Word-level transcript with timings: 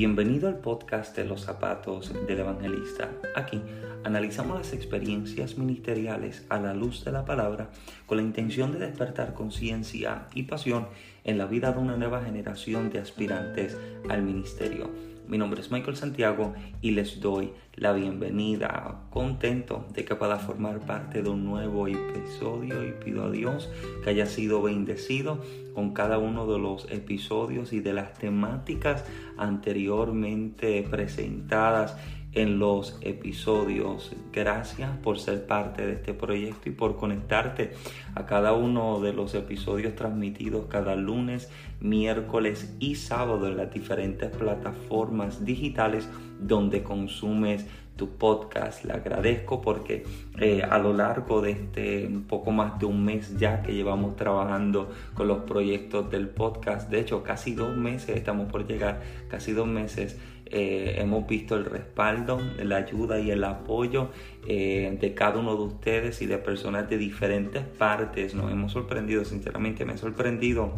Bienvenido 0.00 0.46
al 0.46 0.60
podcast 0.60 1.16
de 1.16 1.24
los 1.24 1.40
zapatos 1.40 2.14
del 2.28 2.38
evangelista. 2.38 3.10
Aquí 3.34 3.60
analizamos 4.04 4.56
las 4.56 4.72
experiencias 4.72 5.58
ministeriales 5.58 6.46
a 6.50 6.60
la 6.60 6.72
luz 6.72 7.04
de 7.04 7.10
la 7.10 7.24
palabra 7.24 7.70
con 8.06 8.18
la 8.18 8.22
intención 8.22 8.70
de 8.70 8.78
despertar 8.78 9.34
conciencia 9.34 10.28
y 10.36 10.44
pasión 10.44 10.86
en 11.24 11.36
la 11.36 11.46
vida 11.46 11.72
de 11.72 11.80
una 11.80 11.96
nueva 11.96 12.22
generación 12.22 12.90
de 12.90 13.00
aspirantes 13.00 13.76
al 14.08 14.22
ministerio. 14.22 14.88
Mi 15.28 15.36
nombre 15.36 15.60
es 15.60 15.70
Michael 15.70 15.94
Santiago 15.94 16.54
y 16.80 16.92
les 16.92 17.20
doy 17.20 17.52
la 17.74 17.92
bienvenida. 17.92 19.02
Contento 19.10 19.84
de 19.92 20.06
que 20.06 20.14
pueda 20.14 20.38
formar 20.38 20.80
parte 20.80 21.22
de 21.22 21.28
un 21.28 21.44
nuevo 21.44 21.86
episodio 21.86 22.82
y 22.82 22.92
pido 22.92 23.24
a 23.24 23.30
Dios 23.30 23.68
que 24.02 24.08
haya 24.08 24.24
sido 24.24 24.62
bendecido 24.62 25.42
con 25.74 25.92
cada 25.92 26.16
uno 26.16 26.50
de 26.50 26.58
los 26.58 26.90
episodios 26.90 27.74
y 27.74 27.80
de 27.80 27.92
las 27.92 28.14
temáticas 28.14 29.04
anteriormente 29.36 30.82
presentadas 30.90 31.98
en 32.32 32.58
los 32.58 32.98
episodios. 33.00 34.12
Gracias 34.32 34.90
por 34.98 35.18
ser 35.18 35.46
parte 35.46 35.86
de 35.86 35.92
este 35.94 36.14
proyecto 36.14 36.68
y 36.68 36.72
por 36.72 36.96
conectarte 36.96 37.72
a 38.14 38.26
cada 38.26 38.52
uno 38.52 39.00
de 39.00 39.12
los 39.12 39.34
episodios 39.34 39.94
transmitidos 39.94 40.66
cada 40.66 40.94
lunes, 40.94 41.50
miércoles 41.80 42.74
y 42.78 42.96
sábado 42.96 43.46
en 43.48 43.56
las 43.56 43.72
diferentes 43.72 44.30
plataformas 44.30 45.44
digitales 45.44 46.08
donde 46.40 46.82
consumes 46.82 47.66
tu 47.98 48.16
podcast. 48.16 48.84
Le 48.84 48.94
agradezco 48.94 49.60
porque 49.60 50.04
eh, 50.38 50.62
a 50.62 50.78
lo 50.78 50.94
largo 50.94 51.42
de 51.42 51.50
este 51.50 52.08
poco 52.28 52.52
más 52.52 52.78
de 52.78 52.86
un 52.86 53.04
mes 53.04 53.36
ya 53.38 53.60
que 53.60 53.74
llevamos 53.74 54.16
trabajando 54.16 54.90
con 55.14 55.28
los 55.28 55.38
proyectos 55.38 56.08
del 56.10 56.28
podcast, 56.28 56.88
de 56.90 57.00
hecho 57.00 57.22
casi 57.22 57.54
dos 57.54 57.76
meses, 57.76 58.16
estamos 58.16 58.50
por 58.50 58.66
llegar, 58.66 59.02
casi 59.28 59.52
dos 59.52 59.66
meses, 59.66 60.16
eh, 60.50 60.96
hemos 60.98 61.26
visto 61.26 61.56
el 61.56 61.64
respaldo, 61.64 62.40
la 62.62 62.76
ayuda 62.76 63.20
y 63.20 63.30
el 63.30 63.44
apoyo 63.44 64.08
eh, 64.46 64.96
de 64.98 65.14
cada 65.14 65.38
uno 65.38 65.54
de 65.56 65.62
ustedes 65.62 66.22
y 66.22 66.26
de 66.26 66.38
personas 66.38 66.88
de 66.88 66.96
diferentes 66.96 67.64
partes. 67.64 68.34
Nos 68.34 68.50
hemos 68.50 68.72
sorprendido, 68.72 69.24
sinceramente 69.24 69.84
me 69.84 69.94
he 69.94 69.98
sorprendido 69.98 70.72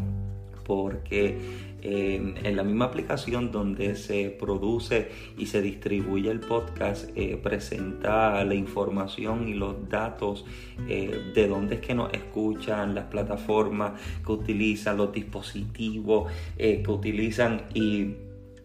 porque 0.64 1.38
eh, 1.82 2.34
en 2.42 2.56
la 2.56 2.62
misma 2.62 2.86
aplicación 2.86 3.50
donde 3.50 3.96
se 3.96 4.30
produce 4.30 5.08
y 5.38 5.46
se 5.46 5.62
distribuye 5.62 6.30
el 6.30 6.40
podcast 6.40 7.10
presenta 7.42 8.44
la 8.44 8.54
información 8.54 9.48
y 9.48 9.54
los 9.54 9.88
datos 9.88 10.44
de 10.86 11.48
dónde 11.48 11.76
es 11.76 11.80
que 11.80 11.94
nos 11.94 12.12
escuchan, 12.12 12.94
las 12.94 13.06
plataformas 13.06 14.00
que 14.24 14.32
utilizan, 14.32 14.98
los 14.98 15.12
dispositivos 15.12 16.30
que 16.56 16.84
utilizan 16.86 17.62
y 17.74 18.14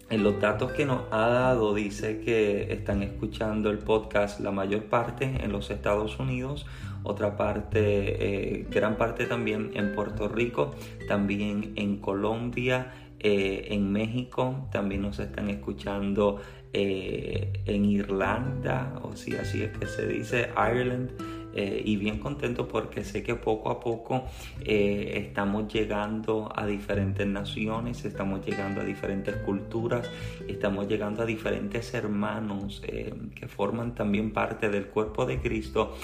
en 0.10 0.24
los 0.24 0.40
datos 0.40 0.72
que 0.74 0.86
nos 0.86 1.02
ha 1.12 1.28
dado 1.28 1.74
dice 1.74 2.22
que 2.22 2.72
están 2.72 3.02
escuchando 3.02 3.70
el 3.72 3.80
podcast 3.80 4.40
la 4.40 4.52
mayor 4.52 4.84
parte 4.86 5.26
en 5.44 5.52
los 5.52 5.72
Estados 5.72 6.20
Unidos, 6.20 6.66
otra 7.04 7.38
parte, 7.38 8.60
eh, 8.60 8.68
gran 8.70 8.98
parte 8.98 9.26
también 9.26 9.72
en 9.74 9.94
Puerto 9.94 10.28
Rico, 10.28 10.76
también 11.08 11.74
en 11.76 11.98
Colombia, 11.98 12.94
eh, 13.20 13.68
en 13.70 13.92
México, 13.92 14.68
también 14.72 15.02
nos 15.02 15.20
están 15.20 15.50
escuchando 15.50 16.40
eh, 16.74 17.64
en 17.66 17.86
Irlanda, 17.86 19.00
o 19.02 19.16
si 19.16 19.36
así 19.36 19.64
es 19.64 19.78
que 19.78 19.88
se 19.88 20.08
dice, 20.08 20.50
Ireland. 20.58 21.12
Eh, 21.56 21.82
y 21.86 21.96
bien 21.96 22.20
contento 22.20 22.68
porque 22.68 23.06
sé 23.06 23.24
que 23.24 23.36
poco 23.36 23.70
a 23.70 23.80
poco 23.80 24.26
eh, 24.66 25.14
estamos 25.26 25.72
llegando 25.72 26.52
a 26.54 26.66
diferentes 26.66 27.26
naciones, 27.26 28.04
estamos 28.04 28.46
llegando 28.46 28.82
a 28.82 28.84
diferentes 28.84 29.38
culturas, 29.38 30.12
estamos 30.50 30.90
llegando 30.90 31.24
a 31.24 31.26
diferentes 31.26 31.94
hermanos 31.94 32.84
eh, 32.86 33.14
que 33.34 33.48
forman 33.48 33.96
también 33.96 34.34
parte 34.34 34.70
del 34.70 34.88
cuerpo 34.88 35.26
de 35.26 35.40
Cristo 35.40 35.96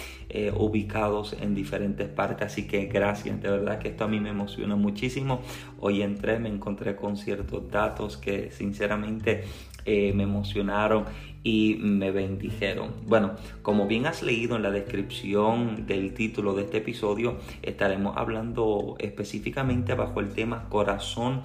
ubicados 0.56 1.35
en 1.41 1.53
diferentes 1.53 2.07
partes. 2.07 2.47
Así 2.47 2.66
que 2.66 2.85
gracias, 2.85 3.41
de 3.41 3.50
verdad 3.50 3.79
que 3.79 3.89
esto 3.89 4.06
a 4.06 4.07
mí 4.07 4.22
me 4.22 4.29
emociona 4.29 4.78
muchísimo. 4.78 5.41
Hoy 5.79 6.01
entré, 6.01 6.39
me 6.39 6.47
encontré 6.47 6.95
con 6.95 7.18
ciertos 7.18 7.69
datos 7.69 8.16
que 8.16 8.50
sinceramente 8.50 9.44
me 9.85 10.23
emocionaron 10.23 11.03
y 11.44 11.78
me 11.79 12.12
bendijeron. 12.12 12.94
Bueno, 13.07 13.31
como 13.62 13.88
bien 13.88 14.06
has 14.06 14.22
leído 14.22 14.56
en 14.56 14.63
la 14.63 14.72
descripción 14.72 15.88
del 15.88 16.13
título 16.13 16.53
de 16.53 16.63
este 16.63 16.78
episodio, 16.78 17.40
estaremos 17.62 18.18
hablando 18.18 18.96
específicamente 19.00 19.94
bajo 19.94 20.19
el 20.19 20.30
tema 20.30 20.69
corazón 20.69 21.41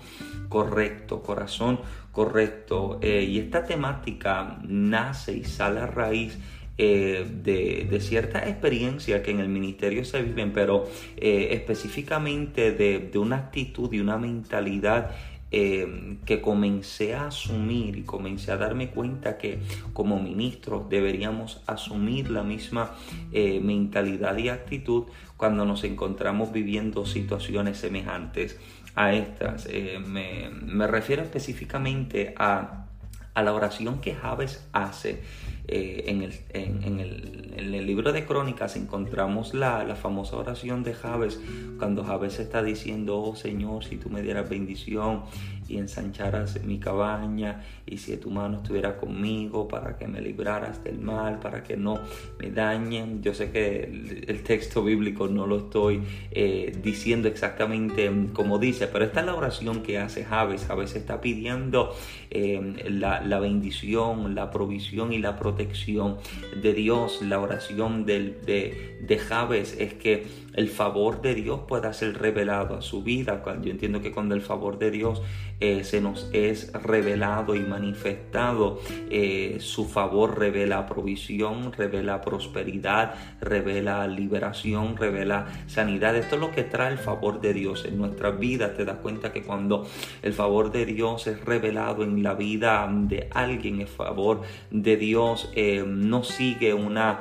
correcto, 0.48 1.22
corazón 1.22 1.80
correcto. 2.12 2.98
Eh, 3.02 3.24
y 3.24 3.38
esta 3.38 3.64
temática 3.64 4.58
nace 4.62 5.36
y 5.36 5.44
sale 5.44 5.80
a 5.80 5.86
raíz 5.86 6.38
eh, 6.78 7.26
de, 7.42 7.86
de, 7.90 8.00
cierta 8.00 8.46
experiencia 8.46 9.22
que 9.22 9.30
en 9.30 9.40
el 9.40 9.48
ministerio 9.48 10.04
se 10.04 10.20
viven, 10.20 10.52
pero 10.52 10.84
eh, 11.16 11.48
específicamente 11.52 12.72
de, 12.72 12.98
de, 12.98 13.18
una 13.18 13.36
actitud 13.36 13.90
y 13.94 14.00
una 14.00 14.18
mentalidad 14.18 15.10
eh, 15.52 16.18
que 16.24 16.40
comencé 16.40 17.14
a 17.14 17.28
asumir 17.28 17.96
y 17.96 18.02
comencé 18.02 18.50
a 18.50 18.56
darme 18.56 18.90
cuenta 18.90 19.38
que 19.38 19.60
como 19.92 20.20
ministros 20.20 20.88
deberíamos 20.88 21.62
asumir 21.66 22.30
la 22.30 22.42
misma 22.42 22.96
eh, 23.32 23.60
mentalidad 23.60 24.36
y 24.38 24.48
actitud 24.48 25.04
cuando 25.36 25.64
nos 25.64 25.84
encontramos 25.84 26.52
viviendo 26.52 27.06
situaciones 27.06 27.78
semejantes 27.78 28.58
a 28.96 29.12
estas. 29.12 29.66
Eh, 29.70 30.00
me, 30.04 30.50
me, 30.50 30.86
refiero 30.88 31.22
específicamente 31.22 32.34
a, 32.36 32.86
a 33.34 33.42
la 33.42 33.52
oración 33.52 34.00
que 34.00 34.14
Javes 34.14 34.66
hace 34.72 35.22
eh, 35.68 36.04
en, 36.06 36.22
el, 36.22 36.32
en, 36.50 37.00
el, 37.00 37.52
en, 37.56 37.74
el, 37.74 37.86
libro 37.86 38.12
de 38.12 38.24
Crónicas 38.24 38.76
encontramos 38.76 39.52
la, 39.52 39.82
la, 39.82 39.96
famosa 39.96 40.36
oración 40.36 40.84
de 40.84 40.94
Jabes, 40.94 41.40
cuando 41.78 42.04
Jabes 42.04 42.38
está 42.38 42.62
diciendo, 42.62 43.20
oh 43.20 43.34
Señor, 43.34 43.84
si 43.84 43.96
tú 43.96 44.08
me 44.08 44.22
dieras 44.22 44.48
bendición 44.48 45.22
y 45.68 45.78
ensancharas 45.78 46.62
mi 46.62 46.78
cabaña, 46.78 47.64
y 47.84 47.98
si 47.98 48.16
tu 48.16 48.30
mano 48.30 48.58
estuviera 48.58 48.96
conmigo 48.96 49.66
para 49.66 49.96
que 49.96 50.06
me 50.06 50.20
libraras 50.20 50.84
del 50.84 51.00
mal, 51.00 51.40
para 51.40 51.64
que 51.64 51.76
no 51.76 51.98
me 52.38 52.50
dañen. 52.50 53.22
Yo 53.22 53.34
sé 53.34 53.50
que 53.50 53.82
el, 53.82 54.42
texto 54.44 54.84
bíblico 54.84 55.26
no 55.26 55.46
lo 55.46 55.58
estoy 55.58 56.02
eh, 56.30 56.78
diciendo 56.82 57.26
exactamente 57.26 58.08
como 58.32 58.58
dice, 58.58 58.86
pero 58.86 59.04
esta 59.04 59.20
es 59.20 59.26
la 59.26 59.34
oración 59.34 59.82
que 59.82 59.98
hace 59.98 60.24
Jabes. 60.24 60.64
Jabes 60.66 60.94
está 60.94 61.20
pidiendo 61.20 61.94
eh, 62.30 62.84
la, 62.88 63.20
la 63.22 63.40
bendición, 63.40 64.34
la 64.36 64.50
provisión 64.50 65.12
y 65.12 65.18
la 65.18 65.36
protección 65.36 65.55
protección 65.56 66.18
de 66.62 66.74
Dios. 66.74 67.22
La 67.22 67.40
oración 67.40 68.04
de, 68.04 68.98
de 69.00 69.18
Javes 69.18 69.76
es 69.78 69.94
que 69.94 70.26
el 70.56 70.68
favor 70.68 71.20
de 71.20 71.34
Dios 71.34 71.60
pueda 71.68 71.92
ser 71.92 72.18
revelado 72.18 72.76
a 72.76 72.82
su 72.82 73.02
vida. 73.02 73.42
Yo 73.62 73.70
entiendo 73.70 74.00
que 74.00 74.10
cuando 74.10 74.34
el 74.34 74.40
favor 74.40 74.78
de 74.78 74.90
Dios 74.90 75.22
eh, 75.60 75.84
se 75.84 76.00
nos 76.00 76.28
es 76.32 76.72
revelado 76.72 77.54
y 77.54 77.60
manifestado, 77.60 78.80
eh, 79.10 79.58
su 79.60 79.86
favor 79.86 80.38
revela 80.38 80.86
provisión, 80.86 81.72
revela 81.72 82.22
prosperidad, 82.22 83.14
revela 83.40 84.06
liberación, 84.06 84.96
revela 84.96 85.46
sanidad. 85.66 86.16
Esto 86.16 86.36
es 86.36 86.40
lo 86.40 86.50
que 86.50 86.64
trae 86.64 86.92
el 86.92 86.98
favor 86.98 87.40
de 87.40 87.52
Dios 87.52 87.84
en 87.84 87.98
nuestra 87.98 88.30
vida. 88.30 88.74
Te 88.74 88.84
das 88.84 88.98
cuenta 88.98 89.32
que 89.32 89.42
cuando 89.42 89.86
el 90.22 90.32
favor 90.32 90.72
de 90.72 90.86
Dios 90.86 91.26
es 91.26 91.44
revelado 91.44 92.02
en 92.02 92.22
la 92.22 92.34
vida 92.34 92.88
de 92.90 93.28
alguien, 93.32 93.80
el 93.80 93.88
favor 93.88 94.40
de 94.70 94.96
Dios 94.96 95.50
eh, 95.54 95.84
no 95.86 96.24
sigue 96.24 96.72
una, 96.72 97.20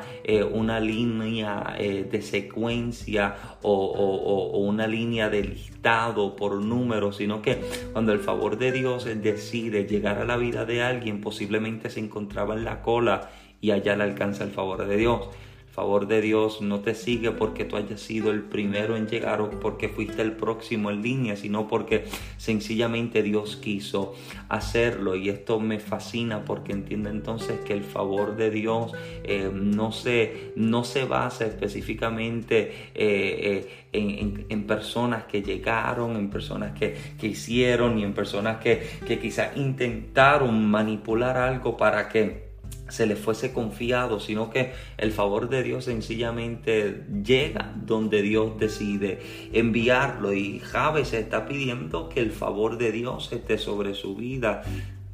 una 0.53 0.79
línea 0.79 1.75
de 1.77 2.21
secuencia 2.21 3.24
o, 3.61 4.57
una 4.57 4.87
línea 4.87 5.29
de 5.29 5.43
listado 5.43 6.35
por 6.35 6.55
números, 6.63 7.17
sino 7.17 7.41
que 7.41 7.61
cuando 7.93 8.11
el 8.11 8.19
favor 8.19 8.57
de 8.57 8.71
Dios 8.71 9.05
decide 9.05 9.85
llegar 9.85 10.17
a 10.19 10.25
la 10.25 10.37
vida 10.37 10.65
de 10.65 10.83
alguien, 10.83 11.21
posiblemente 11.21 11.89
se 11.89 11.99
encontraba 11.99 12.55
en 12.55 12.65
la 12.65 12.81
cola 12.81 13.29
y 13.61 13.71
allá 13.71 13.95
le 13.95 14.03
alcanza 14.03 14.43
el 14.43 14.51
favor 14.51 14.85
de 14.85 14.97
Dios 14.97 15.29
favor 15.75 16.07
de 16.07 16.21
Dios 16.21 16.61
no 16.61 16.79
te 16.79 16.95
sigue 16.95 17.31
porque 17.31 17.65
tú 17.65 17.75
hayas 17.75 17.99
sido 17.99 18.31
el 18.31 18.43
primero 18.43 18.95
en 18.95 19.07
llegar 19.07 19.41
o 19.41 19.49
porque 19.49 19.89
fuiste 19.89 20.21
el 20.21 20.31
próximo 20.31 20.89
en 20.89 21.01
línea, 21.01 21.35
sino 21.35 21.67
porque 21.67 22.05
sencillamente 22.37 23.21
Dios 23.21 23.57
quiso 23.57 24.13
hacerlo. 24.47 25.15
Y 25.15 25.27
esto 25.27 25.59
me 25.59 25.79
fascina 25.79 26.45
porque 26.45 26.71
entiendo 26.71 27.09
entonces 27.09 27.59
que 27.65 27.73
el 27.73 27.83
favor 27.83 28.37
de 28.37 28.51
Dios 28.51 28.93
eh, 29.25 29.51
no, 29.53 29.91
se, 29.91 30.53
no 30.55 30.85
se 30.85 31.03
basa 31.03 31.45
específicamente 31.45 32.71
eh, 32.95 33.67
eh, 33.91 34.45
en, 34.49 34.63
personas 34.63 35.25
que 35.25 35.41
llegaron, 35.41 36.15
en 36.15 36.29
personas 36.29 36.71
que, 36.79 36.95
que 37.19 37.27
hicieron 37.27 37.99
y 37.99 38.03
en 38.03 38.13
personas 38.13 38.61
que, 38.61 38.81
que 39.05 39.19
quizás 39.19 39.57
intentaron 39.57 40.65
manipular 40.69 41.35
algo 41.35 41.75
para 41.75 42.07
que 42.07 42.44
se 42.87 43.07
le 43.07 43.15
fuese 43.15 43.53
confiado, 43.53 44.19
sino 44.19 44.49
que 44.49 44.73
el 44.97 45.11
favor 45.11 45.49
de 45.49 45.63
Dios 45.63 45.85
sencillamente 45.85 47.03
llega 47.23 47.73
donde 47.75 48.21
Dios 48.21 48.59
decide 48.59 49.19
enviarlo. 49.53 50.33
Y 50.33 50.59
Javes 50.59 51.13
está 51.13 51.47
pidiendo 51.47 52.09
que 52.09 52.19
el 52.19 52.31
favor 52.31 52.77
de 52.77 52.91
Dios 52.91 53.31
esté 53.31 53.57
sobre 53.57 53.93
su 53.93 54.15
vida. 54.15 54.63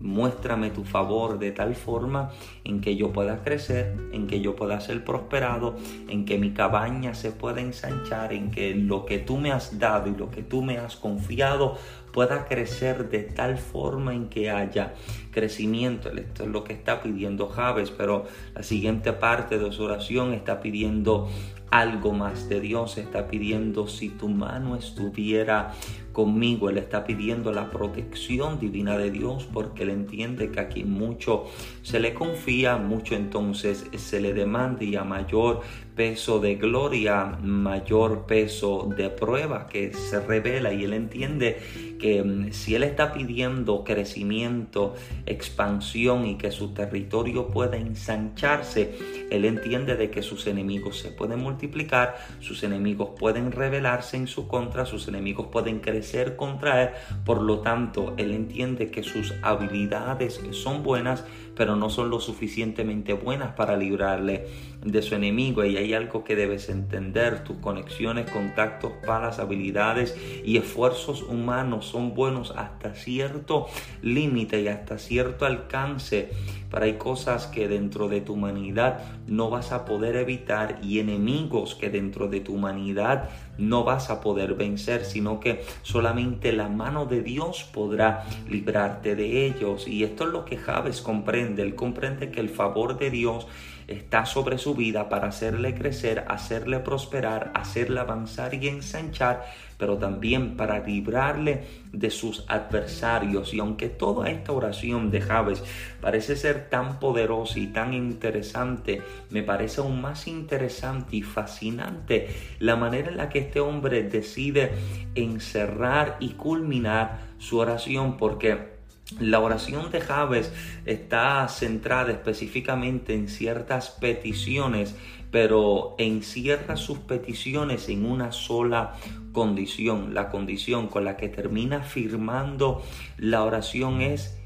Muéstrame 0.02 0.72
tu 0.72 0.84
favor 0.84 1.40
de 1.40 1.52
tal 1.52 1.76
forma 1.76 2.32
en 2.64 2.82
que 2.82 2.96
yo 2.96 3.14
pueda 3.14 3.44
crecer, 3.44 3.96
en 4.12 4.28
que 4.28 4.42
yo 4.42 4.56
pueda 4.56 4.82
ser 4.82 5.04
prosperado, 5.04 5.76
en 6.08 6.26
que 6.26 6.38
mi 6.38 6.52
cabaña 6.52 7.14
se 7.14 7.32
pueda 7.32 7.62
ensanchar, 7.62 8.34
en 8.34 8.52
que 8.52 8.76
lo 8.76 9.06
que 9.06 9.20
tú 9.20 9.38
me 9.38 9.52
has 9.52 9.80
dado 9.80 10.10
y 10.10 10.16
lo 10.16 10.32
que 10.32 10.42
tú 10.42 10.64
me 10.64 10.78
has 10.78 10.96
confiado 10.96 11.78
pueda 12.12 12.46
crecer 12.46 13.10
de 13.10 13.20
tal 13.20 13.58
forma 13.58 14.14
en 14.14 14.28
que 14.28 14.50
haya 14.50 14.94
crecimiento. 15.32 16.10
Esto 16.10 16.44
es 16.44 16.50
lo 16.50 16.64
que 16.64 16.74
está 16.74 17.02
pidiendo 17.02 17.48
Javes, 17.48 17.92
pero 17.92 18.26
la 18.54 18.64
siguiente 18.64 19.14
parte 19.14 19.58
de 19.58 19.72
su 19.72 19.84
oración 19.84 20.34
está 20.34 20.60
pidiendo 20.60 21.30
algo 21.72 22.12
más 22.12 22.50
de 22.50 22.60
Dios, 22.60 22.98
está 22.98 23.28
pidiendo. 23.28 23.88
Si 23.88 24.10
tu 24.10 24.28
mano 24.28 24.76
estuviera 24.76 25.74
conmigo, 26.12 26.70
Él 26.70 26.78
está 26.78 27.06
pidiendo 27.06 27.52
la 27.54 27.72
protección 27.72 28.60
divina 28.60 28.98
de 28.98 29.10
Dios 29.10 29.48
porque 29.52 29.84
Él 29.84 29.90
entiende 29.90 30.52
que 30.52 30.60
aquí 30.60 30.84
mucho 30.84 31.46
se 31.82 32.00
le 32.00 32.14
confía, 32.14 32.78
mucho 32.78 33.16
entonces 33.16 33.86
se 33.96 34.20
le 34.20 34.34
demanda 34.34 34.84
y 34.84 34.96
a 34.98 35.04
mayor 35.04 35.62
peso 35.96 36.40
de 36.40 36.56
gloria, 36.56 37.38
mayor 37.42 38.26
peso 38.26 38.90
de 38.96 39.10
prueba 39.10 39.68
que 39.68 39.94
se 39.94 40.20
revela 40.20 40.74
y 40.74 40.84
Él 40.84 40.94
entiende 40.94 41.60
que 42.00 42.24
mm, 42.24 42.52
si 42.52 42.76
Él 42.76 42.84
está 42.84 43.14
pidiendo 43.14 43.84
crecimiento, 43.84 44.96
expansión 45.26 46.26
y 46.26 46.38
que 46.38 46.52
su 46.52 46.74
territorio 46.74 47.48
pueda 47.48 47.78
ensancharse, 47.78 48.98
Él 49.30 49.46
entiende 49.46 49.96
de 49.96 50.10
que 50.10 50.22
sus 50.22 50.48
enemigos 50.48 51.00
se 51.00 51.12
pueden 51.12 51.40
multiplicar, 51.40 52.18
sus 52.40 52.64
enemigos 52.64 53.10
pueden 53.20 53.52
rebelarse 53.52 54.18
en 54.18 54.28
su 54.28 54.48
contra, 54.48 54.86
sus 54.86 55.08
enemigos 55.08 55.48
pueden 55.52 55.80
crecer 55.80 56.36
contra 56.36 56.84
Él, 56.84 56.90
por 57.26 57.42
lo 57.42 57.60
tanto, 57.60 58.14
Él 58.18 58.32
entiende 58.32 58.90
que 58.90 59.04
sus 59.04 59.34
habilidades 59.42 60.42
son 60.52 60.84
buenas, 60.84 61.24
pero 61.56 61.76
no 61.76 61.90
son 61.90 62.10
lo 62.10 62.20
suficientemente 62.20 63.14
buenas 63.14 63.54
para 63.54 63.78
librarle 63.78 64.48
de 64.84 65.02
su 65.02 65.16
enemigo. 65.16 65.64
Y 65.64 65.78
hay 65.78 65.94
algo 65.94 66.24
que 66.24 66.36
debes 66.36 66.70
entender, 66.70 67.44
tus 67.44 67.58
conexiones, 67.58 68.30
contactos, 68.30 68.92
palas, 69.06 69.40
habilidades 69.40 70.16
y 70.44 70.58
esfuerzos 70.58 71.24
humanos 71.24 71.86
son 71.86 72.14
buenos 72.14 72.54
hasta 72.56 72.96
cierto 72.96 73.68
límite 74.02 74.62
y 74.62 74.68
hasta 74.68 74.98
cierto 74.98 75.46
alcance, 75.46 76.30
pero 76.70 76.86
hay 76.86 76.94
cosas 76.94 77.48
que 77.48 77.68
dentro 77.68 78.08
de 78.08 78.22
tu 78.22 78.34
humanidad 78.34 79.00
no 79.28 79.50
vas 79.50 79.72
a 79.72 79.86
poder 79.86 80.16
evitar 80.16 80.80
y 80.82 81.00
enemigos 81.00 81.76
que 81.76 81.90
dentro 81.90 82.28
de 82.28 82.40
tu 82.40 82.56
humanidad 82.56 83.30
no 83.58 83.84
vas 83.84 84.10
a 84.10 84.22
poder 84.22 84.56
vencer, 84.56 85.06
sino 85.06 85.40
que 85.40 85.64
solamente 85.84 86.52
la 86.52 86.68
mano 86.68 87.06
de 87.06 87.22
Dios 87.22 87.64
podrá 87.72 88.24
librarte 88.50 89.16
de 89.16 89.46
ellos. 89.46 89.88
Y 89.88 90.04
esto 90.04 90.26
es 90.26 90.32
lo 90.32 90.46
que 90.46 90.58
Javes 90.58 91.02
comprende. 91.02 91.62
Él 91.62 91.76
comprende 91.76 92.32
que 92.32 92.40
el 92.40 92.50
favor 92.50 92.98
de 92.98 93.12
Dios 93.12 93.48
está 93.92 94.26
sobre 94.26 94.58
su 94.58 94.76
vida 94.76 95.10
para 95.10 95.28
hacerle 95.28 95.76
crecer, 95.76 96.26
hacerle 96.28 96.80
prosperar, 96.80 97.52
hacerle 97.54 98.00
avanzar 98.00 98.54
y 98.54 98.68
ensanchar, 98.68 99.46
pero 99.78 99.98
también 99.98 100.56
para 100.58 100.80
librarle 100.80 101.64
de 101.92 102.10
sus 102.10 102.46
adversarios. 102.48 103.54
Y 103.54 103.60
aunque 103.60 103.90
toda 103.90 104.30
esta 104.30 104.52
oración 104.52 105.12
de 105.12 105.22
Javes 105.22 105.64
parece 106.00 106.36
ser 106.36 106.70
tan 106.70 107.00
poderosa 107.00 107.60
y 107.60 107.68
tan 107.68 107.94
interesante, 107.94 109.02
me 109.30 109.44
parece 109.44 109.82
aún 109.82 110.02
más 110.02 110.28
interesante 110.28 111.18
y 111.18 111.22
fascinante 111.22 112.28
la 112.60 112.76
manera 112.76 113.10
en 113.10 113.18
la 113.18 113.30
que 113.30 113.40
este 113.40 113.60
hombre 113.60 114.04
decide 114.04 114.72
encerrar 115.16 116.18
y 116.20 116.30
culminar 116.34 117.20
su 117.40 117.58
oración 117.58 118.18
porque 118.18 118.81
la 119.20 119.40
oración 119.40 119.92
de 119.92 120.02
Javes 120.02 120.52
está 120.86 121.48
centrada 121.48 122.12
específicamente 122.12 123.14
en 123.14 123.28
ciertas 123.28 123.90
peticiones, 123.90 124.96
pero 125.32 125.96
encierra 125.98 126.76
sus 126.76 127.00
peticiones 127.00 127.90
en 127.90 128.06
una 128.06 128.32
sola 128.32 128.96
condición. 129.32 130.14
La 130.14 130.30
condición 130.30 130.88
con 130.88 131.06
la 131.06 131.18
que 131.18 131.30
termina 131.30 131.82
firmando 131.82 132.84
la 133.18 133.44
oración 133.44 134.02
es 134.02 134.38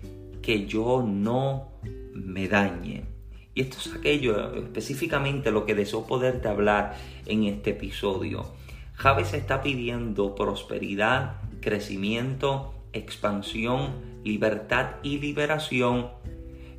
que 0.41 0.65
yo 0.65 1.03
no 1.07 1.69
me 2.13 2.47
dañe. 2.47 3.05
Y 3.53 3.61
esto 3.61 3.77
es 3.79 3.95
aquello 3.95 4.53
específicamente 4.55 5.49
lo 5.51 5.65
que 5.65 5.75
deseo 5.75 6.05
poderte 6.05 6.47
hablar 6.47 6.97
en 7.25 7.45
este 7.45 7.71
episodio. 7.71 8.45
Javes 8.93 9.33
está 9.33 9.61
pidiendo 9.61 10.35
prosperidad, 10.35 11.37
crecimiento, 11.61 12.73
expansión, 12.93 14.14
libertad 14.25 14.95
y 15.03 15.19
liberación, 15.19 16.09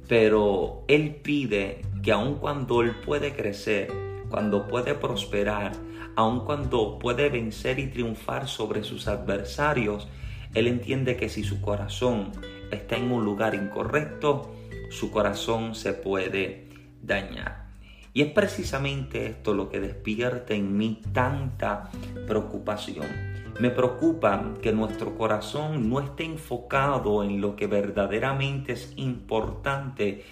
pero 0.09 0.85
Él 0.89 1.15
pide 1.23 1.83
que 2.03 2.13
aun 2.13 2.35
cuando 2.35 2.83
Él 2.83 2.97
puede 2.97 3.35
crecer, 3.35 3.91
cuando 4.29 4.67
puede 4.67 4.95
prosperar, 4.95 5.73
aun 6.17 6.41
cuando 6.45 6.99
puede 6.99 7.31
vencer 7.31 7.79
y 7.79 7.87
triunfar 7.87 8.49
sobre 8.49 8.83
sus 8.83 9.07
adversarios, 9.07 10.09
Él 10.55 10.67
entiende 10.67 11.17
que 11.17 11.29
si 11.29 11.45
su 11.45 11.61
corazón 11.61 12.33
está 12.71 12.97
en 12.97 13.13
un 13.13 13.25
lugar 13.25 13.55
incorrecto, 13.55 14.53
su 14.91 15.11
corazón 15.13 15.75
se 15.75 15.93
puede 15.93 16.69
dañar. 17.01 17.67
Y 18.13 18.23
es 18.23 18.33
precisamente 18.33 19.27
esto 19.27 19.55
lo 19.55 19.69
que 19.69 19.79
despierta 19.79 20.55
en 20.55 20.77
mí 20.77 21.01
tanta 21.13 21.91
preocupación. 22.27 23.36
Me 23.59 23.71
preocupa 23.71 24.53
que 24.61 24.73
nuestro 24.73 25.17
corazón 25.17 25.89
no 25.89 26.01
esté 26.01 26.25
enfocado 26.25 27.25
en 27.25 27.41
lo 27.41 27.57
que 27.57 27.67
verdaderamente 27.67 28.73
es 28.73 28.93
importante 28.97 30.25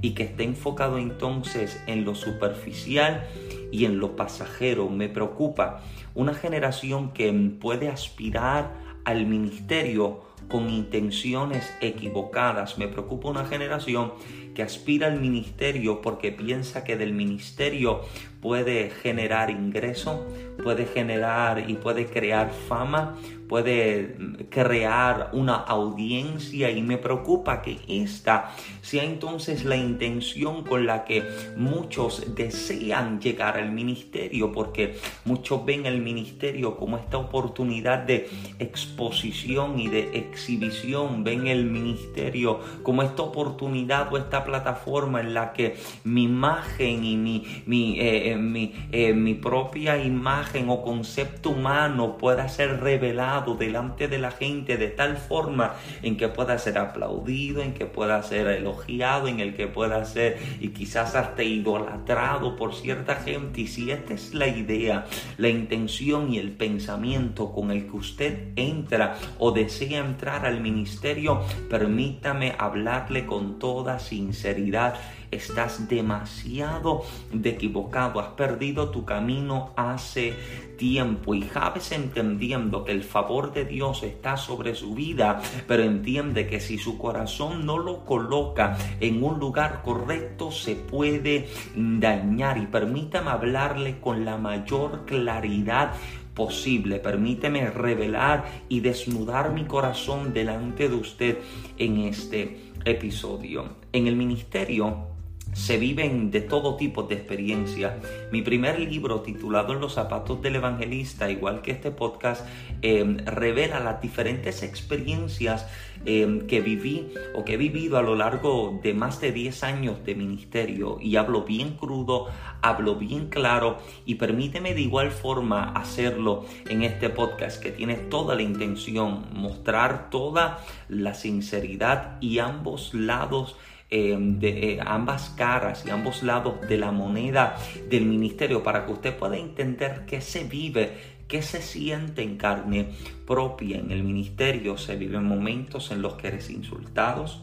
y 0.00 0.12
que 0.12 0.22
esté 0.22 0.44
enfocado 0.44 0.96
entonces 0.96 1.82
en 1.86 2.06
lo 2.06 2.14
superficial 2.14 3.26
y 3.70 3.84
en 3.84 3.98
lo 3.98 4.16
pasajero. 4.16 4.88
Me 4.88 5.10
preocupa 5.10 5.82
una 6.14 6.32
generación 6.32 7.12
que 7.12 7.30
puede 7.60 7.90
aspirar 7.90 8.72
al 9.04 9.26
ministerio 9.26 10.22
con 10.48 10.70
intenciones 10.70 11.72
equivocadas. 11.80 12.78
Me 12.78 12.88
preocupa 12.88 13.28
una 13.28 13.44
generación 13.44 14.12
que 14.54 14.62
aspira 14.62 15.06
al 15.06 15.20
ministerio 15.20 16.02
porque 16.02 16.32
piensa 16.32 16.82
que 16.82 16.96
del 16.96 17.12
ministerio 17.12 18.00
puede 18.40 18.90
generar 18.90 19.50
ingreso, 19.50 20.26
puede 20.62 20.86
generar 20.86 21.68
y 21.68 21.74
puede 21.74 22.06
crear 22.06 22.50
fama, 22.50 23.16
puede 23.48 24.16
crear 24.48 25.30
una 25.32 25.56
audiencia 25.56 26.70
y 26.70 26.82
me 26.82 26.98
preocupa 26.98 27.62
que 27.62 27.78
esta 27.88 28.52
sea 28.80 29.02
entonces 29.02 29.64
la 29.64 29.76
intención 29.76 30.62
con 30.62 30.86
la 30.86 31.04
que 31.04 31.24
muchos 31.56 32.34
desean 32.36 33.20
llegar 33.20 33.56
al 33.56 33.72
ministerio 33.72 34.52
porque 34.52 34.96
muchos 35.24 35.64
ven 35.64 35.86
el 35.86 36.00
ministerio 36.00 36.76
como 36.76 36.96
esta 36.96 37.18
oportunidad 37.18 37.98
de 37.98 38.28
exposición 38.58 39.80
y 39.80 39.88
de 39.88 40.16
exhibición, 40.16 41.24
ven 41.24 41.48
el 41.48 41.64
ministerio 41.64 42.60
como 42.82 43.02
esta 43.02 43.22
oportunidad 43.22 44.12
o 44.12 44.16
esta 44.16 44.44
plataforma 44.44 45.20
en 45.20 45.34
la 45.34 45.52
que 45.52 45.76
mi 46.04 46.24
imagen 46.24 47.04
y 47.04 47.16
mi, 47.16 47.62
mi, 47.66 47.98
eh, 47.98 48.30
eh, 48.30 48.36
mi, 48.36 48.72
eh, 48.92 49.12
mi 49.12 49.34
propia 49.34 50.02
imagen 50.02 50.49
o 50.68 50.82
concepto 50.82 51.50
humano 51.50 52.18
pueda 52.18 52.48
ser 52.48 52.80
revelado 52.80 53.54
delante 53.54 54.08
de 54.08 54.18
la 54.18 54.30
gente 54.30 54.76
de 54.76 54.88
tal 54.88 55.16
forma 55.16 55.74
en 56.02 56.16
que 56.16 56.28
pueda 56.28 56.58
ser 56.58 56.78
aplaudido, 56.78 57.62
en 57.62 57.74
que 57.74 57.86
pueda 57.86 58.22
ser 58.22 58.48
elogiado, 58.48 59.28
en 59.28 59.40
el 59.40 59.54
que 59.54 59.68
pueda 59.68 60.04
ser 60.04 60.38
y 60.60 60.68
quizás 60.68 61.14
hasta 61.14 61.42
idolatrado 61.42 62.56
por 62.56 62.74
cierta 62.74 63.16
gente. 63.16 63.62
Y 63.62 63.66
si 63.66 63.90
esta 63.90 64.14
es 64.14 64.34
la 64.34 64.48
idea, 64.48 65.06
la 65.38 65.48
intención 65.48 66.32
y 66.32 66.38
el 66.38 66.52
pensamiento 66.52 67.52
con 67.52 67.70
el 67.70 67.86
que 67.86 67.96
usted 67.96 68.48
entra 68.56 69.16
o 69.38 69.52
desea 69.52 70.00
entrar 70.00 70.46
al 70.46 70.60
ministerio, 70.60 71.42
permítame 71.68 72.54
hablarle 72.58 73.26
con 73.26 73.58
toda 73.58 73.98
sinceridad 73.98 74.94
estás 75.30 75.88
demasiado 75.88 77.02
equivocado, 77.44 78.20
has 78.20 78.28
perdido 78.28 78.90
tu 78.90 79.04
camino 79.04 79.72
hace 79.76 80.34
tiempo 80.76 81.34
y 81.34 81.42
Javes 81.42 81.92
entendiendo 81.92 82.84
que 82.84 82.92
el 82.92 83.04
favor 83.04 83.52
de 83.52 83.64
Dios 83.64 84.02
está 84.02 84.36
sobre 84.36 84.74
su 84.74 84.94
vida, 84.94 85.42
pero 85.68 85.82
entiende 85.82 86.46
que 86.46 86.58
si 86.58 86.78
su 86.78 86.96
corazón 86.96 87.66
no 87.66 87.78
lo 87.78 88.04
coloca 88.04 88.78
en 89.00 89.22
un 89.22 89.38
lugar 89.38 89.82
correcto 89.84 90.50
se 90.50 90.76
puede 90.76 91.48
dañar 91.76 92.58
y 92.58 92.66
permítame 92.66 93.30
hablarle 93.30 94.00
con 94.00 94.24
la 94.24 94.38
mayor 94.38 95.04
claridad 95.04 95.92
posible. 96.34 96.98
Permíteme 96.98 97.70
revelar 97.70 98.46
y 98.68 98.80
desnudar 98.80 99.52
mi 99.52 99.64
corazón 99.66 100.32
delante 100.32 100.88
de 100.88 100.94
usted 100.94 101.38
en 101.76 101.98
este 101.98 102.72
episodio. 102.84 103.76
En 103.92 104.06
el 104.06 104.16
ministerio 104.16 105.10
se 105.52 105.78
viven 105.78 106.30
de 106.30 106.40
todo 106.40 106.76
tipo 106.76 107.02
de 107.02 107.16
experiencias. 107.16 107.94
Mi 108.30 108.42
primer 108.42 108.78
libro 108.78 109.20
titulado 109.20 109.72
En 109.72 109.80
los 109.80 109.94
zapatos 109.94 110.40
del 110.42 110.56
evangelista, 110.56 111.30
igual 111.30 111.62
que 111.62 111.72
este 111.72 111.90
podcast, 111.90 112.46
eh, 112.82 113.04
revela 113.24 113.80
las 113.80 114.00
diferentes 114.00 114.62
experiencias 114.62 115.66
eh, 116.06 116.44
que 116.48 116.60
viví 116.60 117.12
o 117.34 117.44
que 117.44 117.54
he 117.54 117.56
vivido 117.58 117.98
a 117.98 118.02
lo 118.02 118.14
largo 118.14 118.80
de 118.82 118.94
más 118.94 119.20
de 119.20 119.32
10 119.32 119.64
años 119.64 120.04
de 120.04 120.14
ministerio 120.14 120.98
y 120.98 121.16
hablo 121.16 121.42
bien 121.42 121.76
crudo, 121.76 122.28
hablo 122.62 122.96
bien 122.96 123.28
claro 123.28 123.76
y 124.06 124.14
permíteme 124.14 124.72
de 124.72 124.80
igual 124.80 125.10
forma 125.10 125.72
hacerlo 125.72 126.46
en 126.70 126.82
este 126.84 127.10
podcast 127.10 127.62
que 127.62 127.70
tiene 127.70 127.96
toda 127.96 128.34
la 128.34 128.42
intención, 128.42 129.26
mostrar 129.34 130.08
toda 130.08 130.64
la 130.88 131.12
sinceridad 131.12 132.16
y 132.22 132.38
ambos 132.38 132.94
lados 132.94 133.56
eh, 133.90 134.16
de 134.18 134.80
ambas 134.86 135.30
caras 135.30 135.84
y 135.84 135.90
ambos 135.90 136.22
lados 136.22 136.60
de 136.68 136.78
la 136.78 136.92
moneda 136.92 137.56
del 137.88 138.06
ministerio 138.06 138.62
para 138.62 138.86
que 138.86 138.92
usted 138.92 139.16
pueda 139.16 139.36
entender 139.36 140.04
qué 140.06 140.20
se 140.20 140.44
vive, 140.44 140.92
qué 141.26 141.42
se 141.42 141.60
siente 141.60 142.22
en 142.22 142.36
carne 142.36 142.90
propia 143.26 143.78
en 143.78 143.90
el 143.90 144.04
ministerio. 144.04 144.78
Se 144.78 144.96
viven 144.96 145.24
momentos 145.24 145.90
en 145.90 146.02
los 146.02 146.14
que 146.14 146.28
eres 146.28 146.50
insultados, 146.50 147.42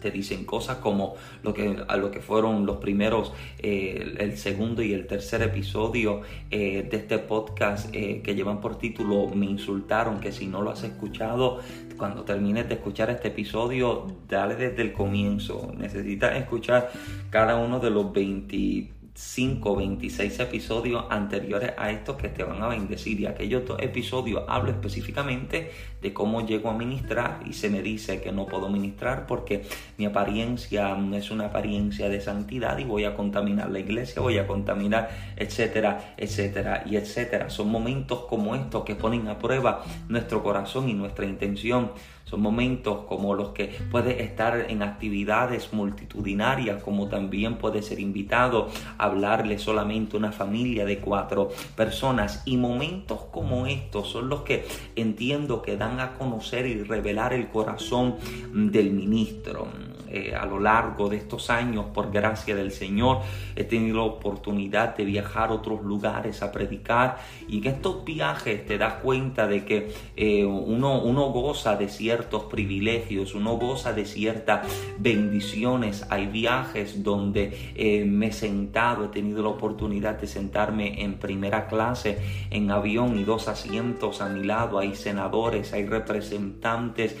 te 0.00 0.10
dicen 0.10 0.44
cosas 0.44 0.78
como 0.78 1.14
lo 1.42 1.54
que, 1.54 1.76
a 1.86 1.96
lo 1.96 2.10
que 2.10 2.20
fueron 2.20 2.66
los 2.66 2.78
primeros, 2.78 3.32
eh, 3.58 4.14
el 4.18 4.36
segundo 4.36 4.82
y 4.82 4.92
el 4.92 5.06
tercer 5.06 5.42
episodio 5.42 6.22
de 6.50 6.88
este 6.90 7.18
podcast 7.18 7.90
que 7.90 8.34
llevan 8.34 8.60
por 8.60 8.78
título 8.78 9.28
Me 9.28 9.46
insultaron, 9.46 10.20
que 10.20 10.32
si 10.32 10.46
no 10.46 10.62
lo 10.62 10.70
has 10.70 10.82
escuchado 10.82 11.60
cuando 12.00 12.22
termines 12.22 12.66
de 12.66 12.76
escuchar 12.76 13.10
este 13.10 13.28
episodio, 13.28 14.06
dale 14.26 14.56
desde 14.56 14.80
el 14.80 14.94
comienzo. 14.94 15.70
Necesitas 15.76 16.34
escuchar 16.34 16.90
cada 17.28 17.56
uno 17.56 17.78
de 17.78 17.90
los 17.90 18.10
25, 19.20 19.76
26 19.76 20.40
episodios 20.40 21.04
anteriores 21.10 21.72
a 21.76 21.90
estos 21.90 22.16
que 22.16 22.30
te 22.30 22.42
van 22.42 22.62
a 22.62 22.68
bendecir. 22.68 23.20
Y 23.20 23.26
aquellos 23.26 23.66
dos 23.66 23.78
episodios 23.80 24.44
hablo 24.48 24.70
específicamente 24.70 25.70
de 26.00 26.12
cómo 26.14 26.46
llego 26.46 26.70
a 26.70 26.74
ministrar 26.74 27.40
y 27.46 27.52
se 27.52 27.68
me 27.68 27.82
dice 27.82 28.22
que 28.22 28.32
no 28.32 28.46
puedo 28.46 28.70
ministrar 28.70 29.26
porque 29.26 29.66
mi 29.98 30.06
apariencia 30.06 30.94
no 30.94 31.14
es 31.16 31.30
una 31.30 31.46
apariencia 31.46 32.08
de 32.08 32.20
santidad 32.20 32.78
y 32.78 32.84
voy 32.84 33.04
a 33.04 33.14
contaminar 33.14 33.70
la 33.70 33.80
iglesia, 33.80 34.22
voy 34.22 34.38
a 34.38 34.46
contaminar, 34.46 35.10
etcétera, 35.36 36.14
etcétera, 36.16 36.82
y 36.86 36.96
etcétera. 36.96 37.50
Son 37.50 37.70
momentos 37.70 38.20
como 38.28 38.54
estos 38.54 38.84
que 38.84 38.94
ponen 38.94 39.28
a 39.28 39.38
prueba 39.38 39.84
nuestro 40.08 40.42
corazón 40.42 40.88
y 40.88 40.94
nuestra 40.94 41.26
intención. 41.26 41.92
Son 42.30 42.40
momentos 42.40 43.06
como 43.08 43.34
los 43.34 43.48
que 43.48 43.74
puedes 43.90 44.20
estar 44.20 44.66
en 44.68 44.84
actividades 44.84 45.72
multitudinarias, 45.72 46.80
como 46.80 47.08
también 47.08 47.56
puedes 47.56 47.86
ser 47.86 47.98
invitado 47.98 48.68
a 48.98 49.06
hablarle 49.06 49.58
solamente 49.58 50.16
a 50.16 50.20
una 50.20 50.30
familia 50.30 50.84
de 50.84 50.98
cuatro 50.98 51.50
personas. 51.74 52.42
Y 52.44 52.56
momentos 52.56 53.22
como 53.32 53.66
estos 53.66 54.10
son 54.10 54.28
los 54.28 54.42
que 54.42 54.64
entiendo 54.94 55.60
que 55.60 55.76
dan 55.76 55.98
a 55.98 56.12
conocer 56.12 56.66
y 56.66 56.84
revelar 56.84 57.32
el 57.32 57.48
corazón 57.48 58.14
del 58.52 58.92
ministro. 58.92 59.66
Eh, 60.12 60.34
a 60.34 60.44
lo 60.44 60.58
largo 60.58 61.08
de 61.08 61.16
estos 61.16 61.50
años, 61.50 61.86
por 61.94 62.10
gracia 62.10 62.56
del 62.56 62.72
Señor, 62.72 63.20
he 63.54 63.62
tenido 63.62 63.98
la 63.98 64.02
oportunidad 64.02 64.96
de 64.96 65.04
viajar 65.04 65.50
a 65.50 65.52
otros 65.52 65.82
lugares 65.82 66.42
a 66.42 66.50
predicar 66.50 67.18
y 67.46 67.58
en 67.58 67.66
estos 67.74 68.04
viajes 68.04 68.66
te 68.66 68.76
das 68.76 68.94
cuenta 68.94 69.46
de 69.46 69.64
que 69.64 69.92
eh, 70.16 70.44
uno, 70.44 71.00
uno 71.00 71.26
goza 71.30 71.76
de 71.76 71.88
ciertos 71.88 72.44
privilegios, 72.44 73.36
uno 73.36 73.56
goza 73.56 73.92
de 73.92 74.04
ciertas 74.04 74.66
bendiciones. 74.98 76.04
Hay 76.10 76.26
viajes 76.26 77.04
donde 77.04 77.72
eh, 77.76 78.04
me 78.04 78.28
he 78.28 78.32
sentado, 78.32 79.04
he 79.04 79.08
tenido 79.08 79.44
la 79.44 79.50
oportunidad 79.50 80.18
de 80.18 80.26
sentarme 80.26 81.04
en 81.04 81.20
primera 81.20 81.68
clase 81.68 82.18
en 82.50 82.72
avión 82.72 83.16
y 83.16 83.22
dos 83.22 83.46
asientos 83.46 84.20
a 84.20 84.28
mi 84.28 84.42
lado. 84.42 84.80
Hay 84.80 84.96
senadores, 84.96 85.72
hay 85.72 85.86
representantes 85.86 87.16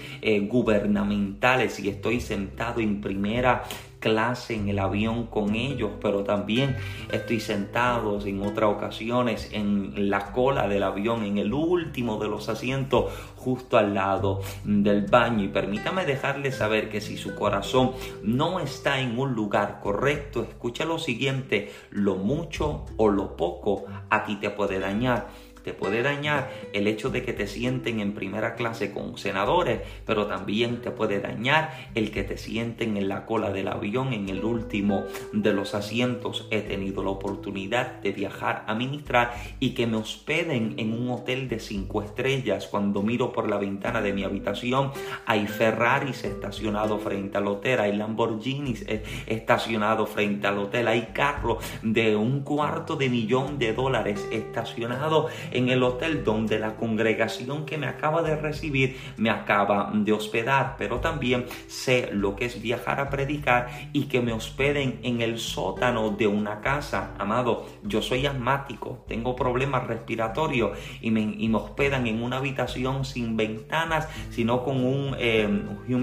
gubernamentales 0.48 1.78
y 1.78 1.88
estoy 1.88 2.20
sentado 2.20 2.79
en 2.80 3.00
primera 3.00 3.64
clase 4.00 4.54
en 4.54 4.68
el 4.68 4.78
avión 4.78 5.26
con 5.26 5.54
ellos, 5.54 5.90
pero 6.00 6.24
también 6.24 6.76
estoy 7.12 7.38
sentado 7.38 8.18
en 8.26 8.42
otras 8.42 8.70
ocasiones 8.70 9.50
en 9.52 10.10
la 10.10 10.32
cola 10.32 10.66
del 10.66 10.82
avión, 10.82 11.22
en 11.24 11.38
el 11.38 11.52
último 11.52 12.18
de 12.18 12.28
los 12.28 12.48
asientos, 12.48 13.12
justo 13.36 13.78
al 13.78 13.94
lado 13.94 14.40
del 14.64 15.02
baño. 15.06 15.44
Y 15.44 15.48
permítame 15.48 16.06
dejarle 16.06 16.50
saber 16.50 16.88
que 16.88 17.00
si 17.00 17.16
su 17.16 17.34
corazón 17.34 17.92
no 18.24 18.60
está 18.60 19.00
en 19.00 19.18
un 19.18 19.34
lugar 19.34 19.80
correcto, 19.82 20.42
escucha 20.42 20.84
lo 20.84 20.98
siguiente, 20.98 21.70
lo 21.90 22.16
mucho 22.16 22.86
o 22.96 23.08
lo 23.08 23.36
poco 23.36 23.84
aquí 24.08 24.36
te 24.36 24.50
puede 24.50 24.80
dañar 24.80 25.28
te 25.64 25.72
puede 25.72 26.02
dañar 26.02 26.50
el 26.72 26.86
hecho 26.86 27.10
de 27.10 27.22
que 27.22 27.32
te 27.32 27.46
sienten 27.46 28.00
en 28.00 28.14
primera 28.14 28.54
clase 28.54 28.92
con 28.92 29.18
senadores, 29.18 29.80
pero 30.06 30.26
también 30.26 30.80
te 30.80 30.90
puede 30.90 31.20
dañar 31.20 31.90
el 31.94 32.10
que 32.10 32.24
te 32.24 32.36
sienten 32.36 32.96
en 32.96 33.08
la 33.08 33.26
cola 33.26 33.50
del 33.50 33.68
avión, 33.68 34.12
en 34.12 34.28
el 34.28 34.44
último 34.44 35.04
de 35.32 35.52
los 35.52 35.74
asientos. 35.74 36.46
He 36.50 36.62
tenido 36.62 37.02
la 37.02 37.10
oportunidad 37.10 38.00
de 38.00 38.12
viajar 38.12 38.64
a 38.66 38.74
ministrar 38.74 39.34
y 39.58 39.70
que 39.70 39.86
me 39.86 39.96
hospeden 39.96 40.74
en 40.78 40.92
un 40.92 41.10
hotel 41.10 41.48
de 41.48 41.58
cinco 41.58 42.02
estrellas. 42.02 42.66
Cuando 42.66 43.02
miro 43.02 43.32
por 43.32 43.48
la 43.48 43.58
ventana 43.58 44.00
de 44.00 44.12
mi 44.12 44.24
habitación, 44.24 44.92
hay 45.26 45.46
Ferraris 45.46 46.24
estacionados 46.24 47.02
frente 47.02 47.38
al 47.38 47.46
hotel, 47.46 47.80
hay 47.80 47.96
Lamborghinis 47.96 48.84
eh, 48.86 49.02
estacionados 49.26 50.10
frente 50.10 50.46
al 50.46 50.58
hotel, 50.58 50.88
hay 50.88 51.10
carros 51.12 51.64
de 51.82 52.16
un 52.16 52.40
cuarto 52.40 52.96
de 52.96 53.08
millón 53.08 53.58
de 53.58 53.72
dólares 53.72 54.26
estacionados 54.30 55.30
en 55.52 55.68
el 55.68 55.82
hotel 55.82 56.24
donde 56.24 56.58
la 56.58 56.76
congregación 56.76 57.66
que 57.66 57.78
me 57.78 57.86
acaba 57.86 58.22
de 58.22 58.36
recibir 58.36 58.96
me 59.16 59.30
acaba 59.30 59.90
de 59.94 60.12
hospedar, 60.12 60.76
pero 60.78 61.00
también 61.00 61.46
sé 61.66 62.10
lo 62.12 62.36
que 62.36 62.46
es 62.46 62.60
viajar 62.60 63.00
a 63.00 63.10
predicar 63.10 63.68
y 63.92 64.04
que 64.04 64.20
me 64.20 64.32
hospeden 64.32 65.00
en 65.02 65.20
el 65.20 65.38
sótano 65.38 66.10
de 66.10 66.26
una 66.26 66.60
casa. 66.60 67.14
Amado, 67.18 67.66
yo 67.82 68.02
soy 68.02 68.26
asmático, 68.26 69.04
tengo 69.08 69.36
problemas 69.36 69.86
respiratorios 69.86 70.78
y 71.00 71.10
me, 71.10 71.50
hospedan 71.54 72.06
en 72.06 72.22
una 72.22 72.36
habitación 72.36 73.04
sin 73.04 73.36
ventanas, 73.36 74.08
sino 74.30 74.62
con 74.62 74.84
un 74.84 75.16
eh, 75.18 75.46
un, 75.46 76.00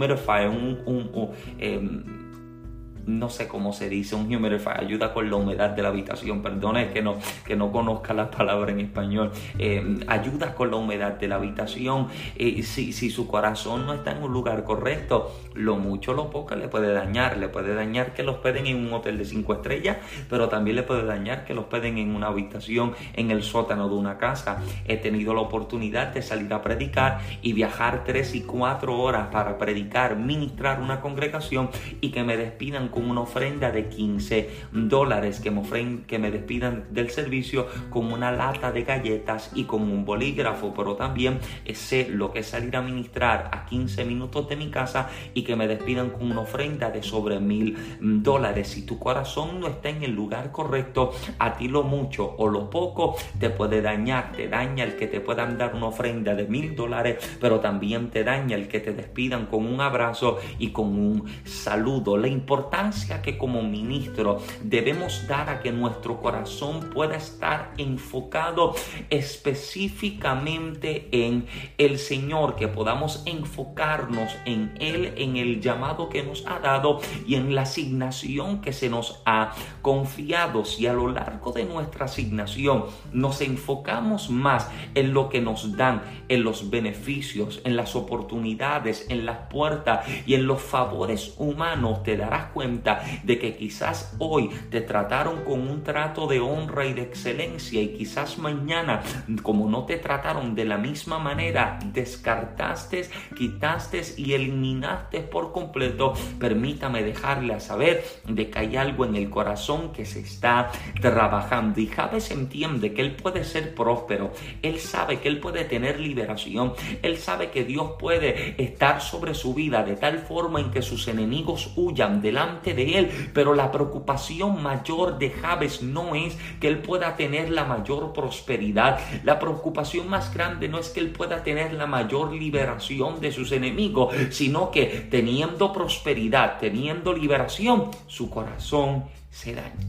no 3.07 3.29
sé 3.29 3.47
cómo 3.47 3.73
se 3.73 3.89
dice, 3.89 4.15
un 4.15 4.33
humidifier, 4.33 4.79
ayuda 4.79 5.13
con 5.13 5.29
la 5.29 5.37
humedad 5.37 5.71
de 5.71 5.81
la 5.81 5.89
habitación, 5.89 6.41
perdone 6.41 6.91
que 6.91 7.01
no, 7.01 7.15
que 7.45 7.55
no 7.55 7.71
conozca 7.71 8.13
la 8.13 8.29
palabra 8.29 8.71
en 8.71 8.81
español, 8.81 9.31
eh, 9.57 9.99
ayuda 10.07 10.53
con 10.53 10.69
la 10.69 10.77
humedad 10.77 11.13
de 11.13 11.27
la 11.27 11.35
habitación, 11.35 12.07
eh, 12.35 12.61
si, 12.63 12.93
si 12.93 13.09
su 13.09 13.27
corazón 13.27 13.85
no 13.85 13.93
está 13.93 14.11
en 14.11 14.23
un 14.23 14.33
lugar 14.33 14.63
correcto, 14.65 15.31
lo 15.57 15.77
mucho 15.77 16.13
lo 16.13 16.29
poco 16.29 16.55
le 16.55 16.67
puede 16.67 16.93
dañar, 16.93 17.37
le 17.37 17.49
puede 17.49 17.73
dañar 17.73 18.13
que 18.13 18.23
los 18.23 18.37
peden 18.37 18.67
en 18.67 18.77
un 18.77 18.93
hotel 18.93 19.17
de 19.17 19.25
cinco 19.25 19.53
estrellas, 19.53 19.97
pero 20.29 20.49
también 20.49 20.75
le 20.75 20.83
puede 20.83 21.03
dañar 21.05 21.45
que 21.45 21.53
los 21.53 21.65
peden 21.65 21.97
en 21.97 22.15
una 22.15 22.27
habitación 22.27 22.93
en 23.13 23.31
el 23.31 23.43
sótano 23.43 23.89
de 23.89 23.95
una 23.95 24.17
casa. 24.17 24.61
He 24.87 24.97
tenido 24.97 25.33
la 25.33 25.41
oportunidad 25.41 26.13
de 26.13 26.21
salir 26.21 26.53
a 26.53 26.61
predicar 26.61 27.19
y 27.41 27.53
viajar 27.53 28.03
tres 28.05 28.35
y 28.35 28.41
cuatro 28.41 28.99
horas 28.99 29.27
para 29.31 29.57
predicar, 29.57 30.15
ministrar 30.15 30.81
una 30.81 31.01
congregación 31.01 31.69
y 32.01 32.11
que 32.11 32.23
me 32.23 32.37
despidan 32.37 32.89
con 32.89 33.09
una 33.09 33.21
ofrenda 33.21 33.71
de 33.71 33.87
15 33.87 34.49
dólares, 34.71 35.39
que 35.39 35.51
me, 35.51 35.61
que 36.05 36.19
me 36.19 36.31
despidan 36.31 36.85
del 36.91 37.09
servicio 37.09 37.67
con 37.89 38.11
una 38.11 38.31
lata 38.31 38.71
de 38.71 38.83
galletas 38.83 39.51
y 39.55 39.63
con 39.63 39.81
un 39.83 40.05
bolígrafo, 40.05 40.73
pero 40.73 40.95
también 40.95 41.39
sé 41.73 42.07
lo 42.09 42.31
que 42.31 42.39
es 42.39 42.47
salir 42.47 42.75
a 42.75 42.81
ministrar 42.81 43.49
a 43.53 43.65
15 43.65 44.05
minutos 44.05 44.49
de 44.49 44.55
mi 44.55 44.69
casa 44.69 45.09
y 45.33 45.43
que 45.47 45.55
me 45.55 45.67
despidan 45.67 46.09
con 46.09 46.29
una 46.29 46.41
ofrenda 46.41 46.91
de 46.91 47.01
sobre 47.01 47.39
mil 47.39 47.77
dólares. 48.01 48.67
Si 48.67 48.85
tu 48.85 48.99
corazón 48.99 49.61
no 49.61 49.67
está 49.67 49.87
en 49.87 50.03
el 50.03 50.11
lugar 50.11 50.51
correcto, 50.51 51.13
a 51.39 51.55
ti 51.55 51.69
lo 51.69 51.83
mucho 51.83 52.35
o 52.37 52.49
lo 52.49 52.69
poco 52.69 53.15
te 53.39 53.49
puede 53.49 53.81
dañar. 53.81 54.33
Te 54.33 54.49
daña 54.49 54.83
el 54.83 54.97
que 54.97 55.07
te 55.07 55.21
puedan 55.21 55.57
dar 55.57 55.73
una 55.73 55.85
ofrenda 55.87 56.35
de 56.35 56.45
mil 56.47 56.75
dólares, 56.75 57.37
pero 57.39 57.61
también 57.61 58.09
te 58.09 58.25
daña 58.25 58.57
el 58.57 58.67
que 58.67 58.81
te 58.81 58.91
despidan 58.91 59.45
con 59.45 59.65
un 59.65 59.79
abrazo 59.79 60.37
y 60.59 60.71
con 60.71 60.87
un 60.87 61.23
saludo. 61.45 62.17
La 62.17 62.27
importancia 62.27 63.21
que 63.21 63.37
como 63.37 63.61
ministro 63.61 64.41
debemos 64.61 65.25
dar 65.29 65.49
a 65.49 65.61
que 65.61 65.71
nuestro 65.71 66.19
corazón 66.19 66.89
pueda 66.93 67.15
estar 67.15 67.71
enfocado 67.77 68.75
específicamente 69.09 71.07
en 71.11 71.45
el 71.77 71.99
Señor, 71.99 72.57
que 72.57 72.67
podamos 72.67 73.23
enfocarnos 73.25 74.35
en 74.43 74.73
Él 74.81 75.13
en 75.15 75.36
el 75.39 75.61
llamado 75.61 76.09
que 76.09 76.23
nos 76.23 76.45
ha 76.47 76.59
dado 76.59 76.99
y 77.25 77.35
en 77.35 77.55
la 77.55 77.63
asignación 77.63 78.61
que 78.61 78.73
se 78.73 78.89
nos 78.89 79.21
ha 79.25 79.53
confiado. 79.81 80.65
Si 80.65 80.87
a 80.87 80.93
lo 80.93 81.07
largo 81.11 81.51
de 81.51 81.65
nuestra 81.65 82.05
asignación 82.05 82.85
nos 83.11 83.41
enfocamos 83.41 84.29
más 84.29 84.69
en 84.95 85.13
lo 85.13 85.29
que 85.29 85.41
nos 85.41 85.75
dan, 85.75 86.01
en 86.29 86.43
los 86.43 86.69
beneficios, 86.69 87.61
en 87.63 87.75
las 87.75 87.95
oportunidades, 87.95 89.05
en 89.09 89.25
las 89.25 89.37
puertas 89.49 90.07
y 90.25 90.33
en 90.33 90.47
los 90.47 90.61
favores 90.61 91.35
humanos, 91.37 92.03
te 92.03 92.17
darás 92.17 92.51
cuenta 92.51 93.03
de 93.23 93.39
que 93.39 93.55
quizás 93.55 94.15
hoy 94.19 94.49
te 94.69 94.81
trataron 94.81 95.43
con 95.43 95.67
un 95.67 95.83
trato 95.83 96.27
de 96.27 96.39
honra 96.39 96.85
y 96.85 96.93
de 96.93 97.01
excelencia 97.01 97.81
y 97.81 97.89
quizás 97.89 98.37
mañana, 98.37 99.01
como 99.43 99.69
no 99.69 99.85
te 99.85 99.97
trataron 99.97 100.55
de 100.55 100.65
la 100.65 100.77
misma 100.77 101.19
manera, 101.19 101.79
descartaste, 101.93 103.09
quitaste 103.35 104.01
y 104.17 104.33
eliminaste 104.33 105.21
por 105.29 105.51
completo, 105.51 106.13
permítame 106.39 107.03
dejarle 107.03 107.53
a 107.53 107.59
saber 107.59 108.03
de 108.27 108.49
que 108.49 108.59
hay 108.59 108.75
algo 108.75 109.05
en 109.05 109.15
el 109.15 109.29
corazón 109.29 109.91
que 109.91 110.05
se 110.05 110.19
está 110.19 110.71
trabajando. 111.01 111.79
Y 111.79 111.87
Javes 111.87 112.31
entiende 112.31 112.93
que 112.93 113.01
él 113.01 113.15
puede 113.15 113.43
ser 113.43 113.75
próspero, 113.75 114.31
él 114.61 114.79
sabe 114.79 115.19
que 115.19 115.27
él 115.27 115.39
puede 115.39 115.65
tener 115.65 115.99
liberación, 115.99 116.73
él 117.01 117.17
sabe 117.17 117.49
que 117.49 117.63
Dios 117.63 117.91
puede 117.99 118.61
estar 118.61 119.01
sobre 119.01 119.33
su 119.33 119.53
vida 119.53 119.83
de 119.83 119.95
tal 119.95 120.19
forma 120.19 120.59
en 120.59 120.71
que 120.71 120.81
sus 120.81 121.07
enemigos 121.07 121.71
huyan 121.75 122.21
delante 122.21 122.73
de 122.73 122.97
él, 122.97 123.31
pero 123.33 123.53
la 123.53 123.71
preocupación 123.71 124.61
mayor 124.61 125.17
de 125.17 125.31
Javes 125.31 125.81
no 125.81 126.15
es 126.15 126.37
que 126.59 126.67
él 126.67 126.79
pueda 126.79 127.15
tener 127.15 127.49
la 127.49 127.65
mayor 127.65 128.13
prosperidad, 128.13 128.99
la 129.23 129.39
preocupación 129.39 130.09
más 130.09 130.33
grande 130.33 130.67
no 130.67 130.79
es 130.79 130.89
que 130.89 130.99
él 130.99 131.09
pueda 131.09 131.43
tener 131.43 131.73
la 131.73 131.87
mayor 131.87 132.33
liberación 132.33 133.19
de 133.19 133.31
sus 133.31 133.51
enemigos, 133.51 134.13
sino 134.31 134.71
que 134.71 135.06
teniendo 135.09 135.73
prosperidad, 135.73 136.59
teniendo 136.59 137.13
liberación, 137.13 137.91
su 138.07 138.29
corazón 138.29 139.05
se 139.31 139.53
dañe, 139.53 139.85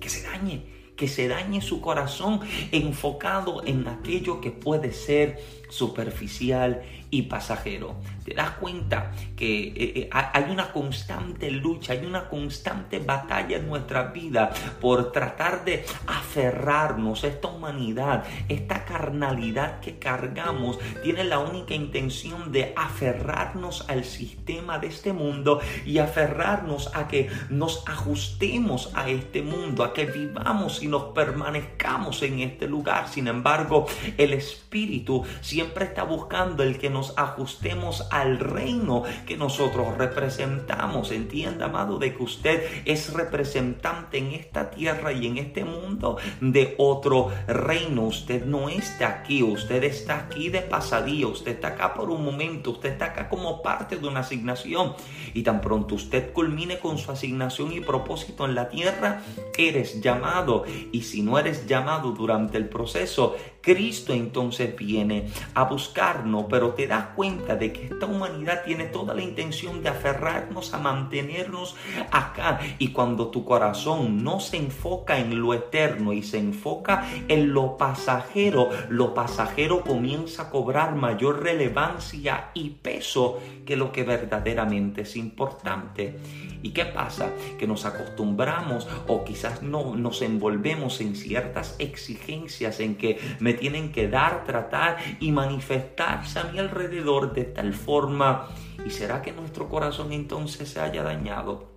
que 0.00 0.08
se 0.08 0.22
dañe, 0.22 0.64
que 0.96 1.08
se 1.08 1.28
dañe 1.28 1.60
su 1.60 1.80
corazón 1.80 2.40
enfocado 2.70 3.64
en 3.64 3.88
aquello 3.88 4.40
que 4.40 4.50
puede 4.50 4.92
ser 4.92 5.61
superficial 5.72 6.82
y 7.10 7.22
pasajero. 7.22 7.96
Te 8.24 8.34
das 8.34 8.52
cuenta 8.52 9.12
que 9.36 9.68
eh, 9.68 9.74
eh, 9.76 10.10
hay 10.10 10.44
una 10.50 10.72
constante 10.72 11.50
lucha, 11.50 11.92
hay 11.92 12.06
una 12.06 12.28
constante 12.28 13.00
batalla 13.00 13.56
en 13.56 13.68
nuestra 13.68 14.04
vida 14.04 14.50
por 14.80 15.12
tratar 15.12 15.64
de 15.64 15.84
aferrarnos 16.06 17.24
a 17.24 17.28
esta 17.28 17.48
humanidad, 17.48 18.24
esta 18.48 18.84
carnalidad 18.84 19.80
que 19.80 19.98
cargamos, 19.98 20.78
tiene 21.02 21.24
la 21.24 21.38
única 21.38 21.74
intención 21.74 22.50
de 22.50 22.72
aferrarnos 22.76 23.84
al 23.88 24.04
sistema 24.04 24.78
de 24.78 24.86
este 24.86 25.12
mundo 25.12 25.60
y 25.84 25.98
aferrarnos 25.98 26.90
a 26.94 27.08
que 27.08 27.28
nos 27.50 27.84
ajustemos 27.86 28.90
a 28.94 29.10
este 29.10 29.42
mundo, 29.42 29.84
a 29.84 29.92
que 29.92 30.06
vivamos 30.06 30.82
y 30.82 30.86
nos 30.86 31.12
permanezcamos 31.12 32.22
en 32.22 32.40
este 32.40 32.66
lugar. 32.68 33.08
Sin 33.08 33.28
embargo, 33.28 33.86
el 34.16 34.32
Espíritu 34.32 35.24
siempre 35.40 35.61
está 35.62 36.04
buscando 36.04 36.62
el 36.62 36.78
que 36.78 36.90
nos 36.90 37.14
ajustemos 37.16 38.06
al 38.10 38.38
reino 38.38 39.02
que 39.26 39.36
nosotros 39.36 39.96
representamos. 39.98 41.10
Entienda, 41.10 41.66
amado, 41.66 41.98
de 41.98 42.14
que 42.14 42.22
usted 42.22 42.82
es 42.84 43.12
representante 43.12 44.18
en 44.18 44.32
esta 44.32 44.70
tierra 44.70 45.12
y 45.12 45.26
en 45.26 45.38
este 45.38 45.64
mundo 45.64 46.18
de 46.40 46.74
otro 46.78 47.30
reino. 47.46 48.02
Usted 48.02 48.44
no 48.44 48.68
está 48.68 49.08
aquí, 49.08 49.42
usted 49.42 49.84
está 49.84 50.18
aquí 50.18 50.48
de 50.48 50.62
pasadía, 50.62 51.26
usted 51.26 51.52
está 51.52 51.68
acá 51.68 51.94
por 51.94 52.10
un 52.10 52.24
momento, 52.24 52.70
usted 52.72 52.92
está 52.92 53.06
acá 53.06 53.28
como 53.28 53.62
parte 53.62 53.96
de 53.96 54.06
una 54.06 54.20
asignación. 54.20 54.94
Y 55.34 55.42
tan 55.42 55.60
pronto 55.60 55.94
usted 55.94 56.32
culmine 56.32 56.78
con 56.78 56.98
su 56.98 57.10
asignación 57.10 57.72
y 57.72 57.80
propósito 57.80 58.44
en 58.44 58.54
la 58.54 58.68
tierra, 58.68 59.22
eres 59.56 60.00
llamado. 60.00 60.64
Y 60.92 61.02
si 61.02 61.22
no 61.22 61.38
eres 61.38 61.66
llamado 61.66 62.12
durante 62.12 62.58
el 62.58 62.68
proceso, 62.68 63.36
Cristo 63.62 64.12
entonces 64.12 64.74
viene 64.76 65.28
a 65.54 65.64
buscarnos, 65.64 66.46
pero 66.50 66.70
te 66.70 66.86
das 66.86 67.06
cuenta 67.14 67.54
de 67.54 67.72
que 67.72 67.86
esta 67.86 68.06
humanidad 68.06 68.64
tiene 68.64 68.86
toda 68.86 69.14
la 69.14 69.22
intención 69.22 69.82
de 69.82 69.88
aferrarnos 69.88 70.74
a 70.74 70.78
mantenernos 70.78 71.76
acá. 72.10 72.60
Y 72.78 72.88
cuando 72.88 73.28
tu 73.28 73.44
corazón 73.44 74.24
no 74.24 74.40
se 74.40 74.56
enfoca 74.56 75.18
en 75.18 75.40
lo 75.40 75.54
eterno 75.54 76.12
y 76.12 76.22
se 76.22 76.38
enfoca 76.38 77.06
en 77.28 77.52
lo 77.54 77.76
pasajero, 77.76 78.70
lo 78.88 79.14
pasajero 79.14 79.82
comienza 79.82 80.42
a 80.42 80.50
cobrar 80.50 80.96
mayor 80.96 81.42
relevancia 81.42 82.50
y 82.54 82.70
peso 82.70 83.40
que 83.64 83.76
lo 83.76 83.92
que 83.92 84.02
verdaderamente 84.02 85.02
es 85.02 85.16
importante. 85.16 86.18
¿Y 86.62 86.70
qué 86.70 86.84
pasa? 86.84 87.30
Que 87.58 87.66
nos 87.66 87.84
acostumbramos 87.84 88.88
o 89.08 89.24
quizás 89.24 89.62
no 89.62 89.96
nos 89.96 90.22
envolvemos 90.22 91.00
en 91.00 91.16
ciertas 91.16 91.74
exigencias 91.78 92.78
en 92.80 92.96
que 92.96 93.18
me 93.40 93.51
tienen 93.54 93.92
que 93.92 94.08
dar, 94.08 94.44
tratar 94.44 94.98
y 95.20 95.32
manifestarse 95.32 96.38
a 96.38 96.44
mi 96.44 96.58
alrededor 96.58 97.32
de 97.32 97.44
tal 97.44 97.72
forma. 97.74 98.48
¿Y 98.84 98.90
será 98.90 99.22
que 99.22 99.32
nuestro 99.32 99.68
corazón 99.68 100.12
entonces 100.12 100.68
se 100.68 100.80
haya 100.80 101.02
dañado? 101.02 101.72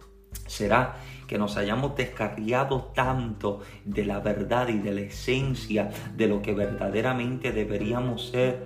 ¿Será 0.47 0.95
que 1.27 1.37
nos 1.37 1.57
hayamos 1.57 1.95
descarriado 1.95 2.91
tanto 2.93 3.61
de 3.83 4.05
la 4.05 4.19
verdad 4.19 4.67
y 4.67 4.77
de 4.77 4.91
la 4.91 5.01
esencia 5.01 5.89
de 6.15 6.27
lo 6.27 6.41
que 6.41 6.53
verdaderamente 6.53 7.51
deberíamos 7.51 8.29
ser? 8.29 8.65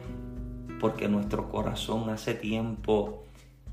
Porque 0.80 1.08
nuestro 1.08 1.50
corazón 1.50 2.10
hace 2.10 2.34
tiempo 2.34 3.26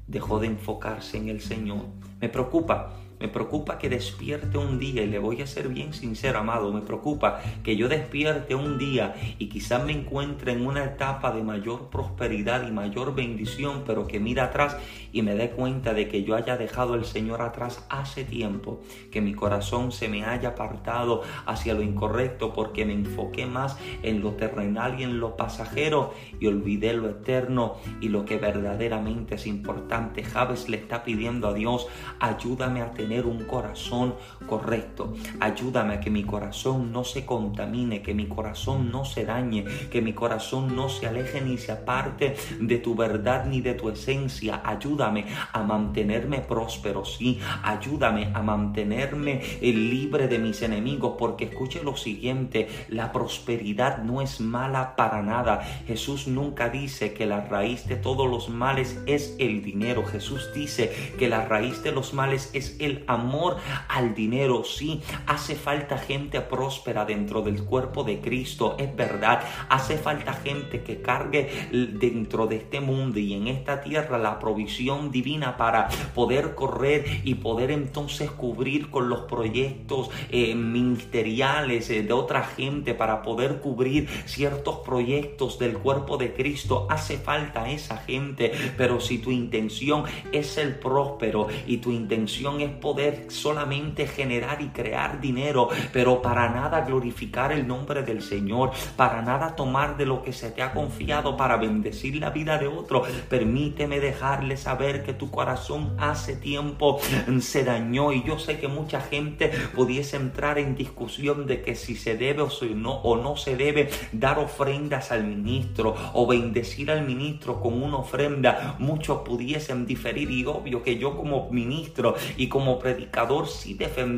dejó 0.06 0.38
de 0.38 0.46
enfocarse 0.46 1.16
en 1.16 1.28
el 1.28 1.40
Señor. 1.40 1.86
Me 2.20 2.28
preocupa 2.28 2.92
me 3.18 3.28
preocupa 3.28 3.78
que 3.78 3.88
despierte 3.88 4.58
un 4.58 4.78
día, 4.78 5.02
y 5.02 5.06
le 5.06 5.18
voy 5.18 5.40
a 5.40 5.46
ser 5.46 5.68
bien 5.68 5.94
sincero, 5.94 6.38
amado, 6.38 6.72
me 6.72 6.82
preocupa 6.82 7.40
que 7.64 7.76
yo 7.76 7.88
despierte 7.88 8.54
un 8.54 8.78
día 8.78 9.14
y 9.38 9.48
quizás 9.48 9.84
me 9.84 9.92
encuentre 9.92 10.52
en 10.52 10.66
una 10.66 10.84
etapa 10.84 11.32
de 11.32 11.42
mayor 11.42 11.88
prosperidad 11.88 12.66
y 12.66 12.72
mayor 12.72 13.14
bendición, 13.14 13.84
pero 13.86 14.06
que 14.06 14.20
mira 14.20 14.44
atrás 14.44 14.76
y 15.12 15.22
me 15.22 15.34
dé 15.34 15.50
cuenta 15.50 15.94
de 15.94 16.08
que 16.08 16.24
yo 16.24 16.36
haya 16.36 16.56
dejado 16.56 16.94
el 16.94 17.04
Señor 17.04 17.40
atrás 17.40 17.86
hace 17.88 18.24
tiempo, 18.24 18.80
que 19.10 19.20
mi 19.20 19.34
corazón 19.34 19.92
se 19.92 20.08
me 20.08 20.24
haya 20.24 20.50
apartado 20.50 21.22
hacia 21.46 21.74
lo 21.74 21.82
incorrecto 21.82 22.52
porque 22.52 22.84
me 22.84 22.92
enfoqué 22.92 23.46
más 23.46 23.78
en 24.02 24.20
lo 24.20 24.32
terrenal 24.32 25.00
y 25.00 25.04
en 25.04 25.20
lo 25.20 25.36
pasajero 25.36 26.12
y 26.38 26.46
olvidé 26.46 26.92
lo 26.92 27.08
eterno 27.08 27.76
y 28.00 28.08
lo 28.08 28.24
que 28.24 28.36
verdaderamente 28.36 29.36
es 29.36 29.46
importante. 29.46 30.22
Javes 30.22 30.68
le 30.68 30.76
está 30.76 31.02
pidiendo 31.02 31.48
a 31.48 31.54
Dios, 31.54 31.86
ayúdame 32.20 32.82
a 32.82 32.92
tener 32.92 33.05
tener 33.06 33.24
un 33.24 33.44
corazón 33.44 34.16
correcto. 34.46 35.14
Ayúdame 35.40 35.94
a 35.94 36.00
que 36.00 36.10
mi 36.10 36.24
corazón 36.24 36.92
no 36.92 37.04
se 37.04 37.24
contamine, 37.24 38.02
que 38.02 38.14
mi 38.14 38.26
corazón 38.26 38.90
no 38.90 39.04
se 39.04 39.24
dañe, 39.24 39.64
que 39.90 40.02
mi 40.02 40.12
corazón 40.12 40.74
no 40.74 40.88
se 40.88 41.06
aleje 41.06 41.40
ni 41.40 41.58
se 41.58 41.72
aparte 41.72 42.36
de 42.60 42.78
tu 42.78 42.94
verdad 42.94 43.46
ni 43.46 43.60
de 43.60 43.74
tu 43.74 43.90
esencia. 43.90 44.62
Ayúdame 44.64 45.26
a 45.52 45.62
mantenerme 45.62 46.40
próspero, 46.40 47.04
sí. 47.04 47.40
Ayúdame 47.62 48.30
a 48.34 48.42
mantenerme 48.42 49.42
libre 49.60 50.28
de 50.28 50.38
mis 50.38 50.62
enemigos, 50.62 51.14
porque 51.18 51.44
escuche 51.44 51.82
lo 51.82 51.96
siguiente, 51.96 52.68
la 52.88 53.12
prosperidad 53.12 53.98
no 53.98 54.20
es 54.20 54.40
mala 54.40 54.96
para 54.96 55.22
nada. 55.22 55.60
Jesús 55.86 56.26
nunca 56.26 56.68
dice 56.68 57.12
que 57.12 57.26
la 57.26 57.42
raíz 57.42 57.86
de 57.86 57.96
todos 57.96 58.28
los 58.28 58.48
males 58.48 59.00
es 59.06 59.36
el 59.38 59.62
dinero. 59.62 60.04
Jesús 60.04 60.50
dice 60.54 61.12
que 61.18 61.28
la 61.28 61.44
raíz 61.44 61.82
de 61.82 61.92
los 61.92 62.14
males 62.14 62.50
es 62.52 62.76
el 62.80 63.04
amor 63.06 63.56
al 63.88 64.14
dinero. 64.14 64.35
Sí, 64.64 65.00
hace 65.26 65.54
falta 65.54 65.96
gente 65.96 66.42
próspera 66.42 67.06
dentro 67.06 67.40
del 67.40 67.64
cuerpo 67.64 68.04
de 68.04 68.20
Cristo, 68.20 68.76
es 68.78 68.94
verdad. 68.94 69.42
Hace 69.70 69.96
falta 69.96 70.34
gente 70.34 70.82
que 70.82 71.00
cargue 71.00 71.48
dentro 71.72 72.46
de 72.46 72.56
este 72.56 72.80
mundo 72.80 73.18
y 73.18 73.32
en 73.32 73.48
esta 73.48 73.80
tierra 73.80 74.18
la 74.18 74.38
provisión 74.38 75.10
divina 75.10 75.56
para 75.56 75.88
poder 76.14 76.54
correr 76.54 77.22
y 77.24 77.36
poder 77.36 77.70
entonces 77.70 78.30
cubrir 78.30 78.90
con 78.90 79.08
los 79.08 79.20
proyectos 79.20 80.10
eh, 80.30 80.54
ministeriales 80.54 81.88
eh, 81.88 82.02
de 82.02 82.12
otra 82.12 82.44
gente, 82.44 82.92
para 82.92 83.22
poder 83.22 83.60
cubrir 83.60 84.06
ciertos 84.26 84.80
proyectos 84.80 85.58
del 85.58 85.78
cuerpo 85.78 86.18
de 86.18 86.34
Cristo. 86.34 86.86
Hace 86.90 87.16
falta 87.16 87.70
esa 87.70 87.96
gente, 87.96 88.52
pero 88.76 89.00
si 89.00 89.16
tu 89.16 89.30
intención 89.30 90.04
es 90.30 90.58
el 90.58 90.74
próspero 90.74 91.48
y 91.66 91.78
tu 91.78 91.90
intención 91.90 92.60
es 92.60 92.70
poder 92.70 93.26
solamente 93.28 94.06
generar 94.06 94.25
generar 94.26 94.60
y 94.60 94.70
crear 94.70 95.20
dinero, 95.20 95.68
pero 95.92 96.20
para 96.20 96.48
nada 96.48 96.80
glorificar 96.80 97.52
el 97.52 97.68
nombre 97.68 98.02
del 98.02 98.22
Señor, 98.22 98.72
para 98.96 99.22
nada 99.22 99.54
tomar 99.54 99.96
de 99.96 100.04
lo 100.04 100.22
que 100.22 100.32
se 100.32 100.50
te 100.50 100.62
ha 100.62 100.72
confiado 100.72 101.36
para 101.36 101.56
bendecir 101.56 102.16
la 102.16 102.30
vida 102.30 102.58
de 102.58 102.66
otro. 102.66 103.04
Permíteme 103.28 104.00
dejarle 104.00 104.56
saber 104.56 105.04
que 105.04 105.12
tu 105.12 105.30
corazón 105.30 105.94
hace 105.98 106.34
tiempo 106.34 106.98
se 107.40 107.62
dañó 107.62 108.12
y 108.12 108.24
yo 108.24 108.36
sé 108.40 108.58
que 108.58 108.66
mucha 108.66 109.00
gente 109.00 109.52
pudiese 109.76 110.16
entrar 110.16 110.58
en 110.58 110.74
discusión 110.74 111.46
de 111.46 111.62
que 111.62 111.76
si 111.76 111.94
se 111.94 112.16
debe 112.16 112.42
o, 112.42 112.50
no, 112.74 112.94
o 112.94 113.16
no 113.16 113.36
se 113.36 113.56
debe 113.56 113.90
dar 114.10 114.40
ofrendas 114.40 115.12
al 115.12 115.22
ministro 115.22 115.94
o 116.14 116.26
bendecir 116.26 116.90
al 116.90 117.06
ministro 117.06 117.60
con 117.60 117.80
una 117.80 117.98
ofrenda. 117.98 118.74
Muchos 118.80 119.20
pudiesen 119.20 119.86
diferir 119.86 120.32
y 120.32 120.44
obvio 120.46 120.82
que 120.82 120.98
yo 120.98 121.16
como 121.16 121.48
ministro 121.50 122.16
y 122.36 122.48
como 122.48 122.80
predicador 122.80 123.46
sí 123.46 123.74
defendería 123.74 124.15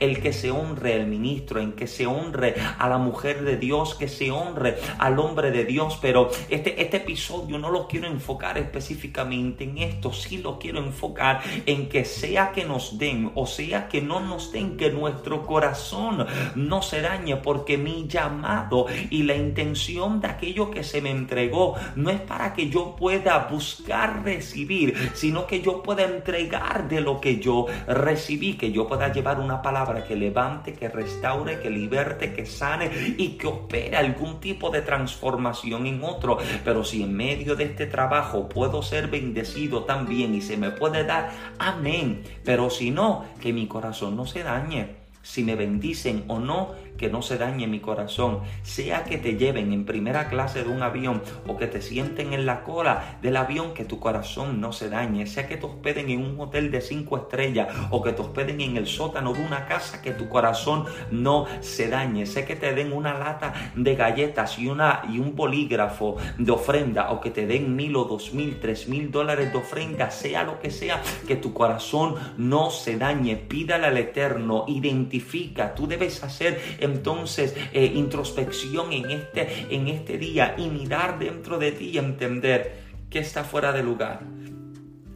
el 0.00 0.20
que 0.20 0.32
se 0.32 0.50
honre 0.50 0.94
al 0.94 1.06
ministro, 1.06 1.60
en 1.60 1.72
que 1.72 1.86
se 1.86 2.06
honre 2.06 2.54
a 2.78 2.88
la 2.88 2.98
mujer 2.98 3.42
de 3.42 3.56
Dios, 3.56 3.94
que 3.94 4.08
se 4.08 4.30
honre 4.30 4.76
al 4.98 5.18
hombre 5.18 5.50
de 5.50 5.64
Dios, 5.64 5.98
pero 6.00 6.30
este, 6.48 6.80
este 6.82 6.98
episodio 6.98 7.58
no 7.58 7.70
lo 7.70 7.86
quiero 7.86 8.06
enfocar 8.06 8.58
específicamente 8.58 9.64
en 9.64 9.78
esto, 9.78 10.12
sí 10.12 10.38
lo 10.38 10.58
quiero 10.58 10.78
enfocar 10.78 11.40
en 11.66 11.88
que 11.88 12.04
sea 12.04 12.52
que 12.52 12.64
nos 12.64 12.98
den 12.98 13.30
o 13.34 13.46
sea 13.46 13.88
que 13.88 14.00
no 14.00 14.20
nos 14.20 14.52
den, 14.52 14.76
que 14.76 14.90
nuestro 14.90 15.46
corazón 15.46 16.26
no 16.54 16.82
se 16.82 17.00
dañe 17.00 17.36
porque 17.36 17.78
mi 17.78 18.06
llamado 18.06 18.86
y 19.10 19.22
la 19.22 19.34
intención 19.34 20.20
de 20.20 20.28
aquello 20.28 20.70
que 20.70 20.84
se 20.84 21.00
me 21.00 21.10
entregó 21.10 21.74
no 21.96 22.10
es 22.10 22.20
para 22.20 22.52
que 22.52 22.68
yo 22.68 22.96
pueda 22.96 23.48
buscar 23.50 24.22
recibir, 24.24 24.94
sino 25.14 25.46
que 25.46 25.60
yo 25.60 25.82
pueda 25.82 26.04
entregar 26.04 26.88
de 26.88 27.00
lo 27.00 27.20
que 27.20 27.38
yo 27.38 27.66
recibí, 27.86 28.54
que 28.54 28.72
yo 28.72 28.86
pueda 28.86 29.12
llevar 29.18 29.40
una 29.40 29.60
palabra 29.60 30.04
que 30.04 30.14
levante, 30.14 30.74
que 30.74 30.88
restaure, 30.88 31.58
que 31.58 31.70
liberte, 31.70 32.32
que 32.32 32.46
sane 32.46 32.88
y 33.18 33.30
que 33.30 33.48
opere 33.48 33.96
algún 33.96 34.38
tipo 34.38 34.70
de 34.70 34.82
transformación 34.82 35.86
en 35.86 36.04
otro. 36.04 36.38
Pero 36.64 36.84
si 36.84 37.02
en 37.02 37.16
medio 37.16 37.56
de 37.56 37.64
este 37.64 37.86
trabajo 37.86 38.48
puedo 38.48 38.80
ser 38.80 39.08
bendecido 39.08 39.82
también 39.82 40.36
y 40.36 40.40
se 40.40 40.56
me 40.56 40.70
puede 40.70 41.02
dar, 41.02 41.30
amén. 41.58 42.22
Pero 42.44 42.70
si 42.70 42.92
no, 42.92 43.24
que 43.40 43.52
mi 43.52 43.66
corazón 43.66 44.16
no 44.16 44.24
se 44.24 44.44
dañe. 44.44 44.98
Si 45.22 45.42
me 45.42 45.56
bendicen 45.56 46.24
o 46.28 46.38
no, 46.38 46.74
que 46.98 47.08
no 47.08 47.22
se 47.22 47.38
dañe 47.38 47.66
mi 47.66 47.80
corazón, 47.80 48.40
sea 48.62 49.04
que 49.04 49.16
te 49.16 49.36
lleven 49.36 49.72
en 49.72 49.86
primera 49.86 50.28
clase 50.28 50.64
de 50.64 50.68
un 50.68 50.82
avión 50.82 51.22
o 51.46 51.56
que 51.56 51.66
te 51.66 51.80
sienten 51.80 52.32
en 52.34 52.44
la 52.44 52.64
cola 52.64 53.18
del 53.22 53.36
avión, 53.36 53.72
que 53.72 53.84
tu 53.84 53.98
corazón 53.98 54.60
no 54.60 54.72
se 54.72 54.90
dañe, 54.90 55.26
sea 55.26 55.48
que 55.48 55.56
te 55.56 55.66
hospeden 55.66 56.10
en 56.10 56.22
un 56.22 56.40
hotel 56.40 56.70
de 56.70 56.80
cinco 56.80 57.16
estrellas 57.16 57.68
o 57.90 58.02
que 58.02 58.12
te 58.12 58.20
hospeden 58.22 58.60
en 58.60 58.76
el 58.76 58.86
sótano 58.86 59.32
de 59.32 59.42
una 59.42 59.66
casa, 59.66 60.02
que 60.02 60.10
tu 60.10 60.28
corazón 60.28 60.84
no 61.10 61.46
se 61.60 61.88
dañe, 61.88 62.26
sea 62.26 62.44
que 62.44 62.56
te 62.56 62.74
den 62.74 62.92
una 62.92 63.18
lata 63.18 63.54
de 63.74 63.94
galletas 63.94 64.58
y, 64.58 64.66
una, 64.66 65.02
y 65.08 65.18
un 65.18 65.34
bolígrafo 65.34 66.16
de 66.36 66.52
ofrenda 66.52 67.10
o 67.12 67.20
que 67.20 67.30
te 67.30 67.46
den 67.46 67.76
mil 67.76 67.96
o 67.96 68.04
dos 68.04 68.34
mil, 68.34 68.58
tres 68.60 68.88
mil 68.88 69.10
dólares 69.10 69.52
de 69.52 69.58
ofrenda, 69.58 70.10
sea 70.10 70.42
lo 70.42 70.58
que 70.58 70.70
sea, 70.70 71.00
que 71.26 71.36
tu 71.36 71.52
corazón 71.54 72.16
no 72.36 72.70
se 72.70 72.96
dañe, 72.96 73.36
pídale 73.36 73.86
al 73.86 73.98
Eterno, 73.98 74.64
identifica, 74.68 75.74
tú 75.74 75.86
debes 75.86 76.22
hacer 76.24 76.60
entonces 76.88 77.54
eh, 77.72 77.92
introspección 77.94 78.92
en 78.92 79.10
este, 79.10 79.66
en 79.70 79.88
este 79.88 80.18
día 80.18 80.54
y 80.58 80.68
mirar 80.68 81.18
dentro 81.18 81.58
de 81.58 81.72
ti 81.72 81.90
y 81.90 81.98
entender 81.98 82.88
qué 83.10 83.20
está 83.20 83.44
fuera 83.44 83.72
de 83.72 83.82
lugar, 83.82 84.20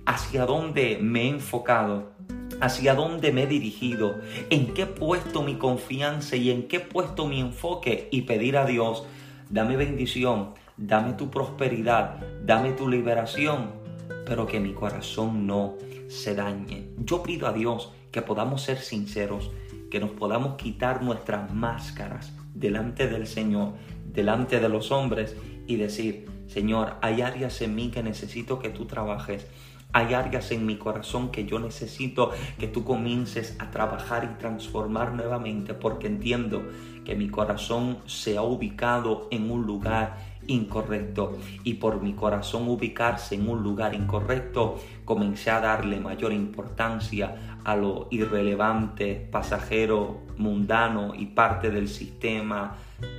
hacia 0.07 0.47
dónde 0.47 0.99
me 1.01 1.23
he 1.23 1.29
enfocado, 1.29 2.13
hacia 2.61 2.95
dónde 2.95 3.33
me 3.33 3.45
he 3.45 3.47
dirigido, 3.47 4.21
en 4.51 4.73
qué 4.75 4.83
he 4.83 4.87
puesto 4.87 5.43
mi 5.43 5.57
confianza 5.57 6.37
y 6.37 6.51
en 6.51 6.69
qué 6.69 6.77
he 6.77 6.81
puesto 6.81 7.27
mi 7.27 7.41
enfoque 7.41 8.09
y 8.11 8.23
pedir 8.23 8.57
a 8.57 8.67
Dios, 8.67 9.05
dame 9.51 9.77
bendición, 9.77 10.55
dame 10.77 11.15
tu 11.15 11.31
prosperidad, 11.31 12.17
dame 12.45 12.73
tu 12.73 12.89
liberación, 12.89 13.71
pero 14.27 14.47
que 14.47 14.61
mi 14.61 14.73
corazón 14.73 15.47
no 15.47 15.75
se 16.09 16.35
dañe. 16.35 16.89
Yo 16.99 17.23
pido 17.23 17.47
a 17.47 17.53
Dios 17.53 17.93
que 18.11 18.23
podamos 18.23 18.63
ser 18.63 18.79
sinceros, 18.79 19.51
que 19.93 20.01
nos 20.01 20.13
podamos 20.13 20.55
quitar 20.55 21.03
nuestras 21.03 21.53
máscaras 21.53 22.33
delante 22.55 23.09
del 23.09 23.27
Señor, 23.27 23.75
delante 24.07 24.59
de 24.59 24.71
los 24.71 24.91
hombres 24.91 25.37
y 25.67 25.77
decir, 25.77 26.31
Señor, 26.47 26.95
hay 27.03 27.21
áreas 27.21 27.61
en 27.61 27.75
mí 27.75 27.91
que 27.91 28.03
necesito 28.03 28.59
que 28.59 28.71
tú 28.71 28.87
trabajes. 28.87 29.47
Hay 29.93 30.15
áreas 30.15 30.51
en 30.51 30.65
mi 30.65 30.77
corazón 30.77 31.31
que 31.31 31.45
yo 31.45 31.59
necesito 31.59 32.31
que 32.59 32.69
tú 32.69 32.85
comiences 32.85 33.55
a 33.59 33.71
trabajar 33.71 34.25
y 34.25 34.39
transformar 34.41 35.13
nuevamente 35.13 35.75
porque 35.75 36.07
entiendo 36.07 36.63
que 37.05 37.15
mi 37.15 37.29
corazón 37.29 37.99
se 38.07 38.39
ha 38.39 38.43
ubicado 38.43 39.29
en 39.31 39.51
un 39.51 39.67
lugar 39.67 40.17
incorrecto 40.47 41.39
y 41.65 41.75
por 41.75 42.01
mi 42.01 42.15
corazón 42.15 42.67
ubicarse 42.69 43.35
en 43.35 43.49
un 43.49 43.63
lugar 43.63 43.95
incorrecto 43.95 44.81
comencé 45.05 45.51
a 45.51 45.61
darle 45.61 46.01
mayor 46.01 46.33
importancia 46.33 47.52
a 47.65 47.77
lo 47.77 48.09
irrelevante, 48.11 49.29
pasajero, 49.31 50.21
mundano 50.37 51.15
y 51.15 51.27
parte 51.27 51.71
del 51.71 51.89
sistema 51.89 52.77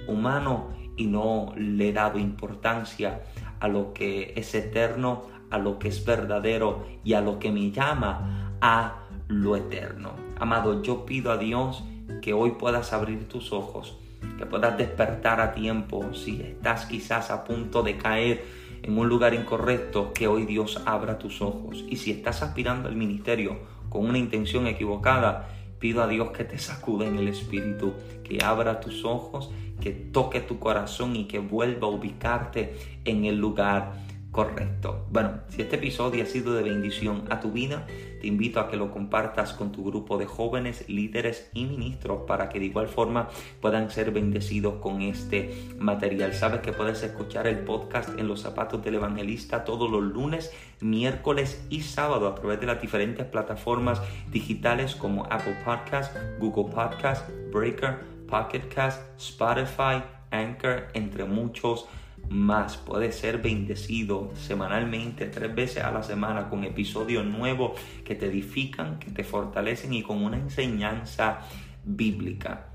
humano 0.08 0.70
y 0.96 1.08
no 1.08 1.54
le 1.56 1.90
he 1.90 1.94
dado 1.94 2.20
importancia 2.20 3.22
a 3.60 3.68
lo 3.68 3.94
que 3.94 4.34
es 4.36 4.54
eterno, 4.56 5.24
a 5.50 5.58
lo 5.58 5.80
que 5.80 5.88
es 5.88 6.06
verdadero 6.06 6.86
y 7.04 7.14
a 7.14 7.22
lo 7.22 7.40
que 7.40 7.52
me 7.52 7.72
llama 7.72 8.56
a 8.62 9.06
lo 9.28 9.56
eterno. 9.56 10.12
Amado, 10.40 10.82
yo 10.84 11.06
pido 11.06 11.32
a 11.32 11.38
Dios 11.38 11.84
que 12.22 12.34
hoy 12.34 12.52
puedas 12.52 12.94
abrir 12.94 13.28
tus 13.28 13.52
ojos 13.54 13.98
que 14.38 14.46
puedas 14.46 14.78
despertar 14.78 15.42
a 15.42 15.54
tiempo 15.54 16.14
si 16.14 16.42
estás 16.42 16.86
quizás 16.86 17.32
a 17.32 17.44
punto 17.44 17.84
de 17.84 17.98
caer 17.98 18.44
en 18.82 18.98
un 18.98 19.08
lugar 19.08 19.34
incorrecto, 19.34 20.12
que 20.14 20.28
hoy 20.28 20.46
Dios 20.46 20.82
abra 20.86 21.18
tus 21.18 21.42
ojos. 21.42 21.86
Y 21.88 21.98
si 21.98 22.12
estás 22.12 22.44
aspirando 22.44 22.90
al 22.90 22.96
ministerio 22.96 23.58
con 23.94 24.10
una 24.10 24.18
intención 24.18 24.66
equivocada, 24.66 25.50
pido 25.78 26.02
a 26.02 26.08
Dios 26.08 26.32
que 26.32 26.44
te 26.44 26.58
sacude 26.58 27.06
en 27.06 27.20
el 27.20 27.28
espíritu, 27.28 27.94
que 28.24 28.44
abra 28.44 28.80
tus 28.80 29.06
ojos, 29.06 29.52
que 29.80 29.92
toque 29.92 30.40
tu 30.40 30.58
corazón 30.58 31.16
y 31.16 31.26
que 31.26 31.38
vuelva 31.38 31.86
a 31.86 31.92
ubicarte 31.92 32.76
en 33.06 33.26
el 33.26 33.38
lugar 33.38 33.94
correcto. 34.32 35.06
Bueno, 35.12 35.42
si 35.50 35.62
este 35.62 35.76
episodio 35.76 36.24
ha 36.24 36.26
sido 36.26 36.56
de 36.56 36.64
bendición 36.64 37.26
a 37.30 37.40
tu 37.40 37.52
vida, 37.52 37.86
te 38.24 38.30
invito 38.30 38.62
a 38.62 38.70
que 38.70 38.78
lo 38.78 38.90
compartas 38.90 39.52
con 39.52 39.74
tu 39.74 39.84
grupo 39.84 40.18
de 40.18 40.26
jóvenes, 40.26 40.88
líderes 40.88 41.50
y 41.54 41.66
ministros 41.66 42.22
para 42.26 42.48
que 42.48 42.58
de 42.58 42.68
igual 42.68 42.88
forma 42.88 43.28
puedan 43.60 43.92
ser 43.92 44.12
bendecidos 44.12 44.76
con 44.76 45.02
este 45.02 45.54
material. 45.78 46.34
Sabes 46.34 46.62
que 46.62 46.72
puedes 46.72 47.04
escuchar 47.04 47.48
el 47.48 47.58
podcast 47.66 48.18
en 48.18 48.30
los 48.30 48.40
zapatos 48.40 48.82
del 48.82 48.96
evangelista 48.96 49.66
todos 49.66 49.92
los 49.92 50.02
lunes, 50.02 50.54
miércoles 50.80 51.68
y 51.70 51.82
sábado 51.82 52.30
a 52.30 52.36
través 52.36 52.62
de 52.62 52.68
las 52.68 52.82
diferentes 52.82 53.26
plataformas 53.26 54.02
digitales 54.32 54.96
como 54.96 55.26
Apple 55.26 55.58
Podcast, 55.66 56.16
Google 56.40 56.74
Podcast, 56.74 57.30
Breaker, 57.52 58.00
Pocket 58.30 58.70
Cast, 58.74 59.02
Spotify, 59.20 60.02
Anchor, 60.32 60.88
entre 60.94 61.26
muchos 61.26 61.90
más. 62.30 62.78
Puedes 62.78 63.16
ser 63.16 63.40
bendecido 63.40 64.32
semanalmente, 64.36 65.28
tres 65.28 65.54
veces 65.54 65.84
a 65.84 65.92
la 65.92 66.04
semana, 66.04 66.50
con 66.50 66.64
episodios 66.64 67.26
nuevos 67.26 67.80
que 68.04 68.16
te 68.16 68.28
edifican, 68.28 69.00
que 69.00 69.12
te 69.12 69.24
fortalecen 69.24 69.94
y 69.94 70.04
con 70.04 70.24
una 70.24 70.38
enseñanza 70.38 71.42
bíblica. 71.84 72.73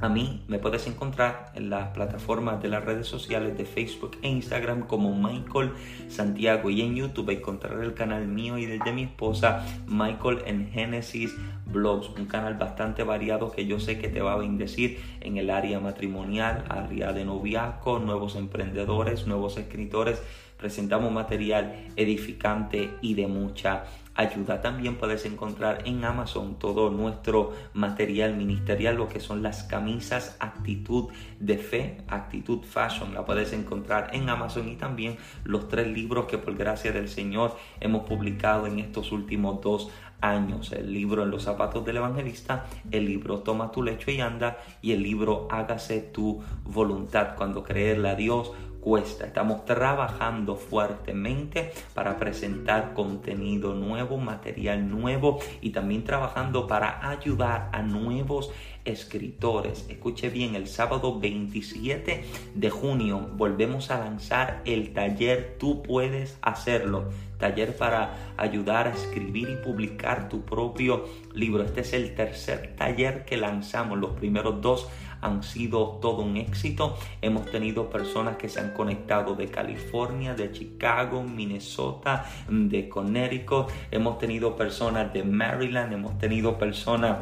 A 0.00 0.08
mí 0.08 0.42
me 0.48 0.58
puedes 0.58 0.86
encontrar 0.86 1.52
en 1.54 1.68
las 1.68 1.88
plataformas 1.88 2.62
de 2.62 2.68
las 2.68 2.82
redes 2.82 3.06
sociales 3.06 3.58
de 3.58 3.66
Facebook 3.66 4.16
e 4.22 4.28
Instagram 4.28 4.86
como 4.86 5.14
Michael 5.14 5.72
Santiago 6.08 6.70
y 6.70 6.80
en 6.80 6.96
YouTube 6.96 7.28
encontrar 7.28 7.84
el 7.84 7.92
canal 7.92 8.26
mío 8.26 8.56
y 8.56 8.64
el 8.64 8.78
de 8.78 8.92
mi 8.92 9.02
esposa 9.02 9.62
Michael 9.86 10.38
en 10.46 10.70
Genesis 10.70 11.36
Blogs, 11.66 12.08
un 12.18 12.24
canal 12.24 12.54
bastante 12.54 13.02
variado 13.02 13.52
que 13.52 13.66
yo 13.66 13.78
sé 13.78 13.98
que 13.98 14.08
te 14.08 14.22
va 14.22 14.32
a 14.32 14.38
bendecir 14.38 14.98
en 15.20 15.36
el 15.36 15.50
área 15.50 15.80
matrimonial, 15.80 16.64
área 16.70 17.12
de 17.12 17.26
noviazgo, 17.26 17.98
nuevos 17.98 18.36
emprendedores, 18.36 19.26
nuevos 19.26 19.58
escritores. 19.58 20.22
Presentamos 20.60 21.10
material 21.10 21.86
edificante 21.96 22.90
y 23.00 23.14
de 23.14 23.26
mucha 23.26 23.84
ayuda. 24.14 24.60
También 24.60 24.96
puedes 24.96 25.24
encontrar 25.24 25.84
en 25.86 26.04
Amazon 26.04 26.58
todo 26.58 26.90
nuestro 26.90 27.54
material 27.72 28.36
ministerial, 28.36 28.96
lo 28.96 29.08
que 29.08 29.20
son 29.20 29.42
las 29.42 29.62
camisas 29.62 30.36
Actitud 30.38 31.08
de 31.38 31.56
Fe, 31.56 32.02
Actitud 32.08 32.62
Fashion. 32.62 33.14
La 33.14 33.24
puedes 33.24 33.54
encontrar 33.54 34.10
en 34.12 34.28
Amazon 34.28 34.68
y 34.68 34.76
también 34.76 35.16
los 35.44 35.66
tres 35.68 35.86
libros 35.86 36.26
que 36.26 36.36
por 36.36 36.54
gracia 36.54 36.92
del 36.92 37.08
Señor 37.08 37.56
hemos 37.80 38.06
publicado 38.06 38.66
en 38.66 38.80
estos 38.80 39.12
últimos 39.12 39.62
dos 39.62 39.90
años. 40.20 40.72
El 40.72 40.92
libro 40.92 41.22
En 41.22 41.30
los 41.30 41.44
zapatos 41.44 41.84
del 41.84 41.96
evangelista, 41.96 42.66
el 42.90 43.06
libro 43.06 43.40
Toma 43.40 43.72
tu 43.72 43.82
lecho 43.82 44.10
y 44.10 44.20
anda 44.20 44.58
y 44.82 44.92
el 44.92 45.02
libro 45.02 45.48
Hágase 45.50 46.00
tu 46.00 46.42
voluntad. 46.64 47.36
Cuando 47.36 47.62
creerle 47.62 48.10
a 48.10 48.14
Dios 48.14 48.52
cuesta. 48.80 49.26
Estamos 49.26 49.64
trabajando 49.64 50.56
fuertemente 50.56 51.72
para 51.94 52.18
presentar 52.18 52.94
contenido 52.94 53.74
nuevo, 53.74 54.16
material 54.16 54.88
nuevo 54.88 55.38
y 55.60 55.70
también 55.70 56.04
trabajando 56.04 56.66
para 56.66 57.08
ayudar 57.08 57.68
a 57.72 57.82
nuevos 57.82 58.50
escritores. 58.84 59.86
Escuche 59.88 60.30
bien, 60.30 60.54
el 60.54 60.66
sábado 60.66 61.20
27 61.20 62.24
de 62.54 62.70
junio 62.70 63.28
volvemos 63.34 63.90
a 63.90 63.98
lanzar 63.98 64.62
el 64.64 64.92
taller 64.92 65.56
Tú 65.58 65.82
puedes 65.82 66.38
hacerlo. 66.42 67.10
Taller 67.38 67.76
para 67.76 68.32
ayudar 68.36 68.86
a 68.86 68.92
escribir 68.92 69.48
y 69.48 69.64
publicar 69.64 70.28
tu 70.28 70.42
propio 70.42 71.06
libro. 71.34 71.62
Este 71.62 71.80
es 71.80 71.92
el 71.94 72.14
tercer 72.14 72.74
taller 72.76 73.24
que 73.24 73.36
lanzamos. 73.36 73.98
Los 73.98 74.12
primeros 74.12 74.60
dos 74.60 74.88
han 75.20 75.42
sido 75.42 75.98
todo 76.00 76.22
un 76.22 76.36
éxito. 76.36 76.96
Hemos 77.20 77.46
tenido 77.50 77.90
personas 77.90 78.36
que 78.36 78.48
se 78.48 78.60
han 78.60 78.72
conectado 78.72 79.34
de 79.34 79.48
California, 79.48 80.34
de 80.34 80.52
Chicago, 80.52 81.22
Minnesota, 81.22 82.24
de 82.48 82.88
Connecticut. 82.88 83.68
Hemos 83.90 84.18
tenido 84.18 84.56
personas 84.56 85.12
de 85.12 85.22
Maryland, 85.22 85.92
hemos 85.92 86.18
tenido 86.18 86.58
personas 86.58 87.18